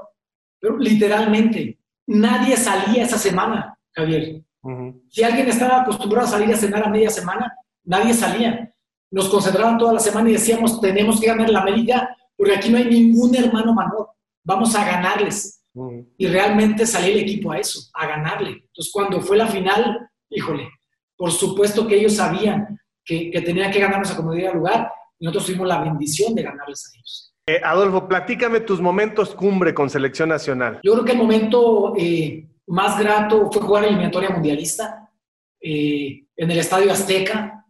pero 0.61 0.77
literalmente 0.77 1.79
nadie 2.07 2.57
salía 2.57 3.05
esa 3.05 3.19
semana, 3.19 3.79
Javier. 3.93 4.43
Si 5.09 5.23
alguien 5.23 5.49
estaba 5.49 5.83
acostumbrado 5.83 6.27
a 6.27 6.31
salir 6.31 6.53
a 6.53 6.57
cenar 6.57 6.85
a 6.85 6.91
media 6.91 7.11
semana, 7.11 7.53
nadie 7.85 8.15
salía. 8.15 8.73
Nos 9.11 9.29
concentraban 9.29 9.79
toda 9.79 9.95
la 9.95 10.01
semana 10.01 10.31
y 10.31 10.35
decíamos, 10.35 10.81
tenemos 10.81 11.21
que 11.21 11.27
ganar 11.27 11.51
la 11.51 11.61
América 11.61 12.17
porque 12.37 12.57
aquí 12.57 12.71
no 12.71 12.79
hay 12.79 12.85
ningún 12.85 13.35
hermano 13.35 13.75
menor, 13.75 14.11
vamos 14.45 14.75
a 14.75 14.85
ganarles. 14.85 15.65
Y 16.19 16.27
realmente 16.27 16.87
salió 16.87 17.13
el 17.13 17.21
equipo 17.21 17.53
a 17.53 17.59
eso, 17.59 17.81
a 17.95 18.07
ganarle. 18.07 18.51
Entonces, 18.51 18.91
cuando 18.93 19.21
fue 19.21 19.39
la 19.39 19.47
final, 19.47 20.11
híjole, 20.29 20.69
por 21.17 21.33
supuesto 21.33 21.87
que 21.87 21.97
ellos 21.97 22.15
sabían 22.15 22.79
que, 23.05 23.31
que 23.31 23.41
tenían 23.41 23.71
que 23.73 23.81
ganarnos 23.81 24.11
a 24.11 24.17
como 24.17 24.33
diera 24.33 24.53
lugar 24.53 24.93
y 25.19 25.25
nosotros 25.25 25.47
tuvimos 25.47 25.69
la 25.69 25.81
bendición 25.81 26.35
de 26.35 26.43
ganarles 26.43 26.87
a 26.87 26.97
ellos. 26.97 27.35
Eh, 27.47 27.61
Adolfo, 27.65 28.07
platícame 28.07 28.61
tus 28.61 28.81
momentos 28.81 29.35
cumbre 29.35 29.73
con 29.73 29.89
selección 29.89 30.29
nacional. 30.29 30.81
Yo 30.83 30.93
creo 30.93 31.05
que 31.05 31.13
el 31.13 31.19
momento 31.19 31.95
eh, 31.97 32.47
más 32.67 32.99
grato 32.99 33.51
fue 33.51 33.63
jugar 33.63 33.85
eliminatoria 33.85 34.31
mundialista 34.31 35.11
eh, 35.61 36.25
en 36.37 36.51
el 36.51 36.59
Estadio 36.59 36.93
Azteca. 36.93 37.65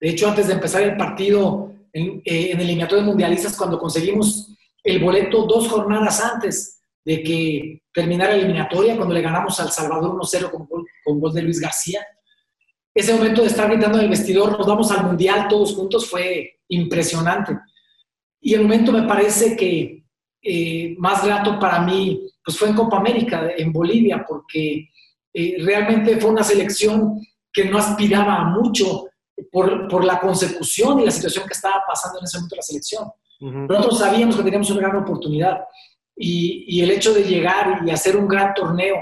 De 0.00 0.10
hecho, 0.10 0.28
antes 0.28 0.48
de 0.48 0.54
empezar 0.54 0.82
el 0.82 0.96
partido 0.96 1.72
en, 1.92 2.22
eh, 2.24 2.50
en 2.52 3.04
mundialistas, 3.04 3.56
cuando 3.56 3.78
conseguimos 3.78 4.54
el 4.86 5.02
boleto 5.02 5.46
dos 5.46 5.68
jornadas 5.68 6.22
antes 6.22 6.80
de 7.04 7.22
que 7.22 7.82
terminara 7.92 8.32
la 8.32 8.38
eliminatoria, 8.38 8.96
cuando 8.96 9.14
le 9.14 9.20
ganamos 9.20 9.58
al 9.58 9.70
Salvador 9.70 10.16
1-0 10.16 10.50
con, 10.50 10.66
con 11.04 11.20
gol 11.20 11.32
de 11.32 11.42
Luis 11.42 11.60
García, 11.60 12.06
ese 12.94 13.12
momento 13.12 13.42
de 13.42 13.48
estar 13.48 13.68
gritando 13.68 13.98
en 13.98 14.04
el 14.04 14.10
vestidor, 14.10 14.56
nos 14.56 14.66
vamos 14.66 14.90
al 14.90 15.04
mundial 15.04 15.48
todos 15.48 15.74
juntos, 15.74 16.08
fue 16.08 16.60
impresionante. 16.68 17.58
Y 18.40 18.54
el 18.54 18.62
momento 18.62 18.92
me 18.92 19.02
parece 19.02 19.56
que 19.56 20.04
eh, 20.42 20.94
más 20.98 21.24
grato 21.24 21.58
para 21.58 21.80
mí, 21.80 22.22
pues 22.44 22.56
fue 22.56 22.68
en 22.68 22.74
Copa 22.74 22.98
América, 22.98 23.50
en 23.56 23.72
Bolivia, 23.72 24.24
porque 24.26 24.88
eh, 25.34 25.56
realmente 25.58 26.16
fue 26.18 26.30
una 26.30 26.44
selección 26.44 27.20
que 27.52 27.64
no 27.64 27.78
aspiraba 27.78 28.36
a 28.36 28.44
mucho, 28.44 29.08
por, 29.50 29.88
por, 29.88 30.04
la 30.04 30.18
consecución 30.20 31.00
y 31.00 31.04
la 31.04 31.10
situación 31.10 31.46
que 31.46 31.52
estaba 31.52 31.82
pasando 31.86 32.20
en 32.20 32.24
ese 32.24 32.38
momento 32.38 32.56
la 32.56 32.62
selección. 32.62 33.10
Nosotros 33.40 33.98
sabíamos 33.98 34.36
que 34.36 34.42
teníamos 34.42 34.70
una 34.70 34.88
gran 34.88 34.96
oportunidad 34.96 35.60
y, 36.16 36.64
y, 36.66 36.82
el 36.82 36.90
hecho 36.90 37.12
de 37.12 37.24
llegar 37.24 37.82
y 37.86 37.90
hacer 37.90 38.16
un 38.16 38.26
gran 38.26 38.54
torneo, 38.54 38.96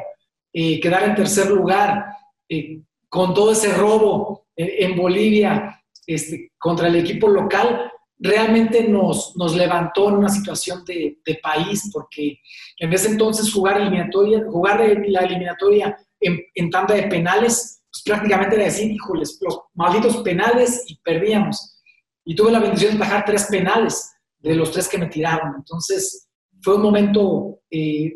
eh, 0.52 0.80
quedar 0.80 1.04
en 1.04 1.14
tercer 1.14 1.48
lugar, 1.48 2.06
eh, 2.48 2.80
con 3.08 3.32
todo 3.32 3.52
ese 3.52 3.72
robo 3.72 4.46
en, 4.56 4.96
Bolivia 4.96 5.80
este, 6.06 6.52
contra 6.58 6.88
el 6.88 6.96
equipo 6.96 7.28
local, 7.28 7.92
realmente 8.18 8.88
nos, 8.88 9.36
nos 9.36 9.54
levantó 9.54 10.08
en 10.08 10.16
una 10.16 10.28
situación 10.28 10.84
de, 10.84 11.18
de, 11.24 11.34
país, 11.36 11.90
porque 11.92 12.40
en 12.78 12.92
ese 12.92 13.10
entonces 13.10 13.52
jugar, 13.52 13.80
eliminatoria, 13.80 14.44
jugar 14.50 14.80
la 15.06 15.20
eliminatoria 15.20 15.96
en, 16.18 16.40
en 16.54 16.70
tanda 16.70 16.94
de 16.94 17.04
penales 17.04 17.84
pues, 17.94 18.02
prácticamente 18.04 18.56
era 18.56 18.64
decir, 18.64 18.90
híjoles, 18.90 19.38
los 19.40 19.60
malditos 19.74 20.16
penales 20.18 20.84
y 20.88 20.96
perdíamos. 20.96 21.80
Y 22.24 22.34
tuve 22.34 22.50
la 22.50 22.58
bendición 22.58 22.94
de 22.94 22.98
bajar 22.98 23.24
tres 23.24 23.44
penales 23.44 24.10
de 24.48 24.56
los 24.56 24.70
tres 24.70 24.88
que 24.88 24.98
me 24.98 25.06
tiraron. 25.06 25.54
Entonces, 25.56 26.28
fue 26.62 26.76
un 26.76 26.82
momento, 26.82 27.60
eh, 27.70 28.14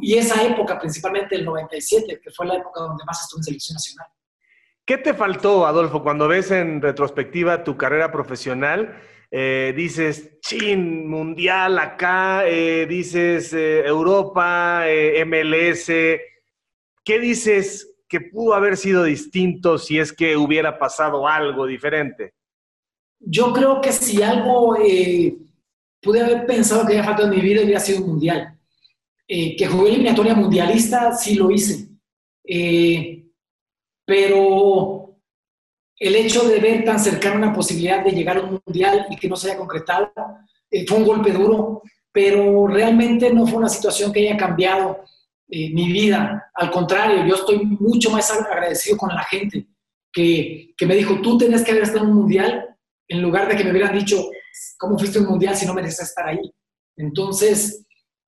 y 0.00 0.14
esa 0.14 0.42
época, 0.42 0.78
principalmente 0.78 1.34
el 1.36 1.44
97, 1.44 2.20
que 2.22 2.30
fue 2.30 2.46
la 2.46 2.56
época 2.56 2.80
donde 2.80 3.04
más 3.04 3.22
estuve 3.22 3.40
en 3.40 3.44
selección 3.44 3.74
nacional. 3.74 4.06
¿Qué 4.84 4.98
te 4.98 5.14
faltó, 5.14 5.66
Adolfo, 5.66 6.02
cuando 6.02 6.28
ves 6.28 6.50
en 6.50 6.82
retrospectiva 6.82 7.64
tu 7.64 7.76
carrera 7.76 8.10
profesional? 8.10 9.00
Eh, 9.30 9.72
dices, 9.76 10.40
chin, 10.40 11.08
mundial 11.08 11.78
acá, 11.78 12.46
eh, 12.46 12.86
dices 12.86 13.52
Europa, 13.52 14.84
MLS. 15.24 15.86
¿Qué 17.04 17.18
dices 17.20 17.94
que 18.08 18.20
pudo 18.20 18.54
haber 18.54 18.76
sido 18.76 19.04
distinto 19.04 19.78
si 19.78 19.98
es 19.98 20.12
que 20.12 20.36
hubiera 20.36 20.78
pasado 20.78 21.28
algo 21.28 21.66
diferente? 21.66 22.34
Yo 23.20 23.52
creo 23.52 23.80
que 23.80 23.92
si 23.92 24.22
algo 24.22 24.76
eh, 24.76 25.36
pude 26.00 26.20
haber 26.20 26.46
pensado 26.46 26.86
que 26.86 26.92
había 26.92 27.04
faltado 27.04 27.28
en 27.28 27.36
mi 27.36 27.42
vida, 27.42 27.62
hubiera 27.62 27.80
sido 27.80 28.00
un 28.00 28.10
mundial. 28.10 28.58
Eh, 29.28 29.54
que 29.56 29.66
jugué 29.66 29.90
eliminatoria 29.90 30.34
mundialista, 30.34 31.12
sí 31.12 31.34
lo 31.34 31.50
hice. 31.50 31.88
Eh, 32.44 33.26
pero 34.04 35.18
el 35.96 36.16
hecho 36.16 36.48
de 36.48 36.58
ver 36.58 36.84
tan 36.84 36.98
cercana 36.98 37.36
una 37.36 37.52
posibilidad 37.52 38.02
de 38.02 38.10
llegar 38.10 38.38
a 38.38 38.42
un 38.42 38.60
mundial 38.66 39.06
y 39.10 39.16
que 39.16 39.28
no 39.28 39.36
se 39.36 39.50
haya 39.50 39.58
concretado, 39.58 40.10
fue 40.86 40.98
un 40.98 41.04
golpe 41.04 41.30
duro, 41.32 41.82
pero 42.10 42.66
realmente 42.66 43.32
no 43.32 43.46
fue 43.46 43.58
una 43.58 43.68
situación 43.68 44.12
que 44.12 44.20
haya 44.20 44.36
cambiado 44.36 45.04
mi 45.48 45.92
vida. 45.92 46.50
Al 46.54 46.70
contrario, 46.70 47.24
yo 47.26 47.34
estoy 47.34 47.64
mucho 47.66 48.10
más 48.10 48.30
agradecido 48.30 48.96
con 48.96 49.10
la 49.10 49.22
gente 49.24 49.66
que, 50.12 50.74
que 50.76 50.86
me 50.86 50.96
dijo, 50.96 51.20
tú 51.20 51.38
tenés 51.38 51.62
que 51.62 51.72
haber 51.72 51.84
estado 51.84 52.04
en 52.04 52.10
un 52.10 52.16
mundial 52.16 52.76
en 53.06 53.20
lugar 53.22 53.48
de 53.48 53.56
que 53.56 53.64
me 53.64 53.72
hubieran 53.72 53.96
dicho, 53.96 54.30
¿cómo 54.78 54.98
fuiste 54.98 55.18
un 55.18 55.26
mundial 55.26 55.56
si 55.56 55.66
no 55.66 55.74
mereces 55.74 56.08
estar 56.08 56.26
ahí? 56.26 56.52
Entonces, 56.96 57.86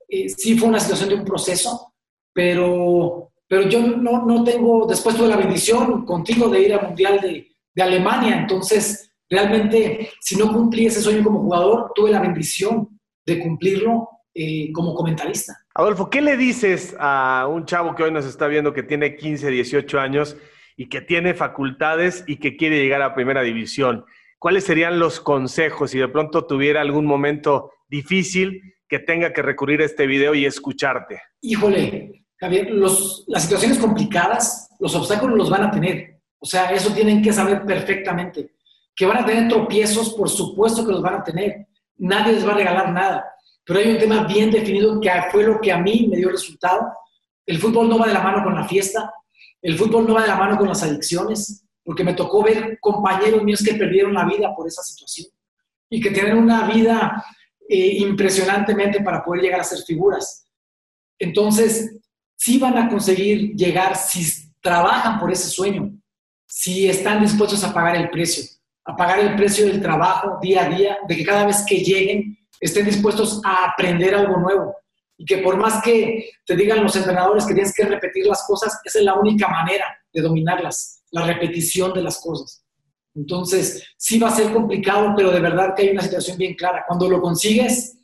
eh, 0.09 0.29
sí 0.29 0.59
fue 0.59 0.69
una 0.69 0.81
situación 0.81 1.09
de 1.09 1.15
un 1.17 1.25
proceso, 1.25 1.95
pero, 2.33 3.33
pero 3.49 3.69
yo 3.69 3.81
no, 3.81 4.25
no 4.25 4.45
tengo, 4.45 4.87
después 4.87 5.17
tuve 5.17 5.29
la 5.29 5.37
bendición 5.37 6.05
contigo 6.05 6.49
de 6.49 6.63
ir 6.63 6.75
al 6.75 6.89
mundial 6.89 7.21
de, 7.21 7.47
Alemania, 7.81 8.37
entonces 8.37 9.11
realmente 9.31 10.11
si 10.21 10.37
no 10.37 10.53
cumplí 10.53 10.85
ese 10.85 11.01
sueño 11.01 11.25
como 11.25 11.41
jugador, 11.41 11.93
tuve 11.95 12.11
la 12.11 12.21
bendición 12.21 13.01
de 13.25 13.41
cumplirlo 13.41 14.07
eh, 14.35 14.71
como 14.71 14.95
comentarista. 14.95 15.57
Adolfo, 15.75 16.11
¿qué 16.11 16.21
le 16.21 16.37
dices 16.37 16.95
a 16.99 17.47
un 17.51 17.65
chavo 17.65 17.95
que 17.95 18.03
hoy 18.03 18.11
nos 18.11 18.27
está 18.27 18.49
viendo 18.49 18.75
que 18.75 18.83
tiene 18.83 19.17
15, 19.17 19.49
18 19.49 19.99
años 19.99 20.37
y 20.77 20.91
que 20.91 21.01
tiene 21.01 21.33
facultades 21.33 22.23
y 22.27 22.37
que 22.37 22.59
quiere 22.59 22.83
llegar 22.83 23.01
a 23.01 23.15
primera 23.15 23.41
división? 23.41 24.05
¿Cuáles 24.40 24.64
serían 24.64 24.98
los 24.98 25.20
consejos 25.20 25.92
si 25.92 25.98
de 25.98 26.09
pronto 26.09 26.46
tuviera 26.46 26.81
algún 26.81 27.07
momento 27.07 27.70
difícil 27.87 28.74
que 28.88 28.98
tenga 28.98 29.33
que 29.33 29.42
recurrir 29.42 29.83
a 29.83 29.85
este 29.85 30.07
video 30.07 30.35
y 30.35 30.46
escucharte? 30.46 31.22
Híjole, 31.42 32.24
Javier, 32.38 32.70
las 32.72 33.42
situaciones 33.42 33.79
complicadas, 33.79 34.70
los 34.81 34.94
obstáculos 34.96 35.37
los 35.37 35.50
van 35.50 35.64
a 35.64 35.70
tener. 35.70 36.22
O 36.40 36.46
sea, 36.46 36.72
eso 36.72 36.92
tienen 36.92 37.22
que 37.22 37.33
saber 37.33 37.64
perfectamente. 37.64 38.55
Que 38.96 39.07
van 39.07 39.18
a 39.18 39.26
tener 39.26 39.48
tropiezos, 39.48 40.14
por 40.14 40.29
supuesto 40.29 40.85
que 40.85 40.92
los 40.92 41.03
van 41.03 41.16
a 41.16 41.22
tener. 41.22 41.68
Nadie 41.98 42.33
les 42.33 42.46
va 42.46 42.53
a 42.53 42.57
regalar 42.57 42.92
nada. 42.92 43.24
Pero 43.64 43.79
hay 43.79 43.90
un 43.90 43.98
tema 43.98 44.24
bien 44.24 44.50
definido 44.50 44.98
que 45.00 45.11
fue 45.31 45.44
lo 45.44 45.61
que 45.61 45.70
a 45.70 45.79
mí 45.79 46.09
me 46.11 46.16
dio 46.16 46.31
resultado. 46.31 46.90
El 47.44 47.59
fútbol 47.59 47.88
no 47.88 47.98
va 47.98 48.07
de 48.07 48.14
la 48.14 48.22
mano 48.22 48.42
con 48.42 48.55
la 48.55 48.66
fiesta. 48.66 49.12
El 49.61 49.76
fútbol 49.76 50.09
no 50.09 50.14
va 50.14 50.22
de 50.22 50.29
la 50.29 50.37
mano 50.37 50.57
con 50.57 50.66
las 50.66 50.83
adicciones 50.83 51.66
porque 51.85 52.05
me 52.05 52.14
tocó 52.14 52.43
ver 52.43 52.79
compañeros 52.81 53.43
míos 53.43 53.62
que 53.64 53.75
perdieron 53.75 54.14
la 54.14 54.25
vida 54.25 54.55
por 54.55 54.66
esa 54.66 54.83
situación 54.83 55.29
y 55.88 56.01
que 56.01 56.11
tienen 56.11 56.37
una 56.37 56.69
vida 56.69 57.25
eh, 57.69 57.97
impresionantemente 57.99 59.01
para 59.01 59.25
poder 59.25 59.43
llegar 59.43 59.61
a 59.61 59.64
ser 59.64 59.81
figuras. 59.81 60.47
Entonces, 61.19 61.97
sí 62.37 62.59
van 62.59 62.79
a 62.79 62.88
conseguir 62.88 63.55
llegar 63.55 63.97
si 63.97 64.53
trabajan 64.61 65.19
por 65.19 65.33
ese 65.33 65.49
sueño, 65.49 65.93
si 66.47 66.88
están 66.88 67.21
dispuestos 67.21 67.64
a 67.64 67.73
pagar 67.73 67.97
el 67.97 68.11
precio, 68.11 68.45
a 68.85 68.97
pagar 68.97 69.21
el 69.21 69.37
precio 69.37 69.66
del 69.66 69.81
trabajo 69.81 70.38
día 70.40 70.64
a 70.64 70.69
día, 70.69 70.99
de 71.09 71.16
que 71.16 71.25
cada 71.25 71.47
vez 71.47 71.64
que 71.66 71.77
lleguen 71.77 72.38
estén 72.61 72.87
dispuestos 72.87 73.40
a 73.45 73.71
aprender 73.71 74.14
algo 74.14 74.38
nuevo. 74.38 74.77
Y 75.16 75.25
que 75.25 75.38
por 75.38 75.57
más 75.57 75.83
que 75.83 76.31
te 76.47 76.57
digan 76.57 76.83
los 76.83 76.97
entrenadores 76.97 77.45
que 77.45 77.55
tienes 77.55 77.75
que 77.75 77.85
repetir 77.85 78.27
las 78.27 78.45
cosas, 78.47 78.81
esa 78.85 78.99
es 78.99 79.05
la 79.05 79.14
única 79.14 79.49
manera 79.49 79.85
de 80.12 80.23
dominarlas 80.23 81.00
la 81.11 81.27
repetición 81.27 81.92
de 81.92 82.03
las 82.03 82.20
cosas. 82.20 82.64
Entonces, 83.14 83.85
sí 83.96 84.18
va 84.18 84.29
a 84.29 84.37
ser 84.37 84.53
complicado, 84.53 85.14
pero 85.16 85.31
de 85.31 85.40
verdad 85.40 85.75
que 85.75 85.83
hay 85.83 85.90
una 85.90 86.03
situación 86.03 86.38
bien 86.38 86.55
clara. 86.55 86.85
Cuando 86.87 87.09
lo 87.09 87.20
consigues, 87.20 87.99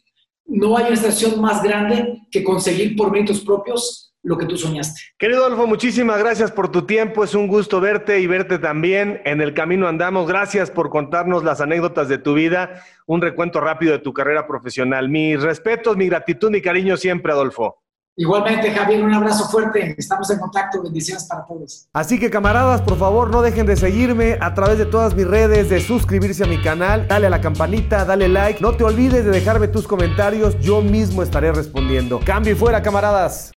no 0.47 0.77
hay 0.77 0.87
una 0.87 0.97
situación 0.97 1.41
más 1.41 1.63
grande 1.63 2.23
que 2.31 2.43
conseguir 2.43 2.97
por 2.97 3.11
méritos 3.11 3.41
propios 3.41 4.15
lo 4.23 4.37
que 4.37 4.47
tú 4.47 4.57
soñaste. 4.57 5.01
Querido 5.19 5.45
Adolfo, 5.45 5.69
muchísimas 5.69 6.19
gracias 6.19 6.51
por 6.51 6.73
tu 6.73 6.83
tiempo. 6.83 7.23
Es 7.23 7.35
un 7.35 7.47
gusto 7.47 7.81
verte 7.81 8.19
y 8.19 8.27
verte 8.27 8.59
también. 8.59 9.23
En 9.25 9.41
el 9.41 9.55
camino 9.55 9.87
andamos. 9.87 10.27
Gracias 10.27 10.69
por 10.73 10.91
contarnos 10.91 11.45
las 11.45 11.61
anécdotas 11.61 12.09
de 12.09 12.19
tu 12.19 12.35
vida. 12.35 12.83
Un 13.07 13.23
recuento 13.23 13.61
rápido 13.61 13.93
de 13.93 14.01
tu 14.01 14.13
carrera 14.13 14.49
profesional. 14.49 15.09
Mis 15.09 15.41
respetos, 15.41 15.97
mi 15.97 16.09
gratitud, 16.09 16.51
mi 16.51 16.61
cariño 16.61 16.97
siempre, 16.97 17.33
Adolfo. 17.33 17.86
Igualmente, 18.19 18.71
Javier, 18.71 19.05
un 19.05 19.13
abrazo 19.13 19.47
fuerte. 19.49 19.95
Estamos 19.99 20.31
en 20.31 20.39
contacto. 20.39 20.83
Bendiciones 20.83 21.25
para 21.25 21.45
todos. 21.45 21.87
Así 21.93 22.19
que, 22.19 22.31
camaradas, 22.31 22.81
por 22.81 22.99
favor, 22.99 23.31
no 23.31 23.43
dejen 23.43 23.67
de 23.67 23.77
seguirme 23.77 24.39
a 24.41 24.55
través 24.55 24.79
de 24.79 24.87
todas 24.87 25.15
mis 25.15 25.27
redes, 25.27 25.69
de 25.69 25.81
suscribirse 25.81 26.45
a 26.45 26.47
mi 26.47 26.61
canal, 26.63 27.07
dale 27.09 27.27
a 27.27 27.31
la 27.31 27.43
campanita, 27.43 28.07
dale 28.07 28.29
like. 28.29 28.63
No 28.63 28.73
te 28.73 28.85
olvides 28.85 29.25
de 29.25 29.31
dejarme 29.31 29.69
tus 29.69 29.87
comentarios. 29.87 30.59
Yo 30.61 30.81
mismo 30.81 31.23
estaré 31.23 31.53
respondiendo. 31.53 32.21
Cambio 32.25 32.55
y 32.55 32.57
fuera, 32.57 32.83
camaradas. 32.83 33.56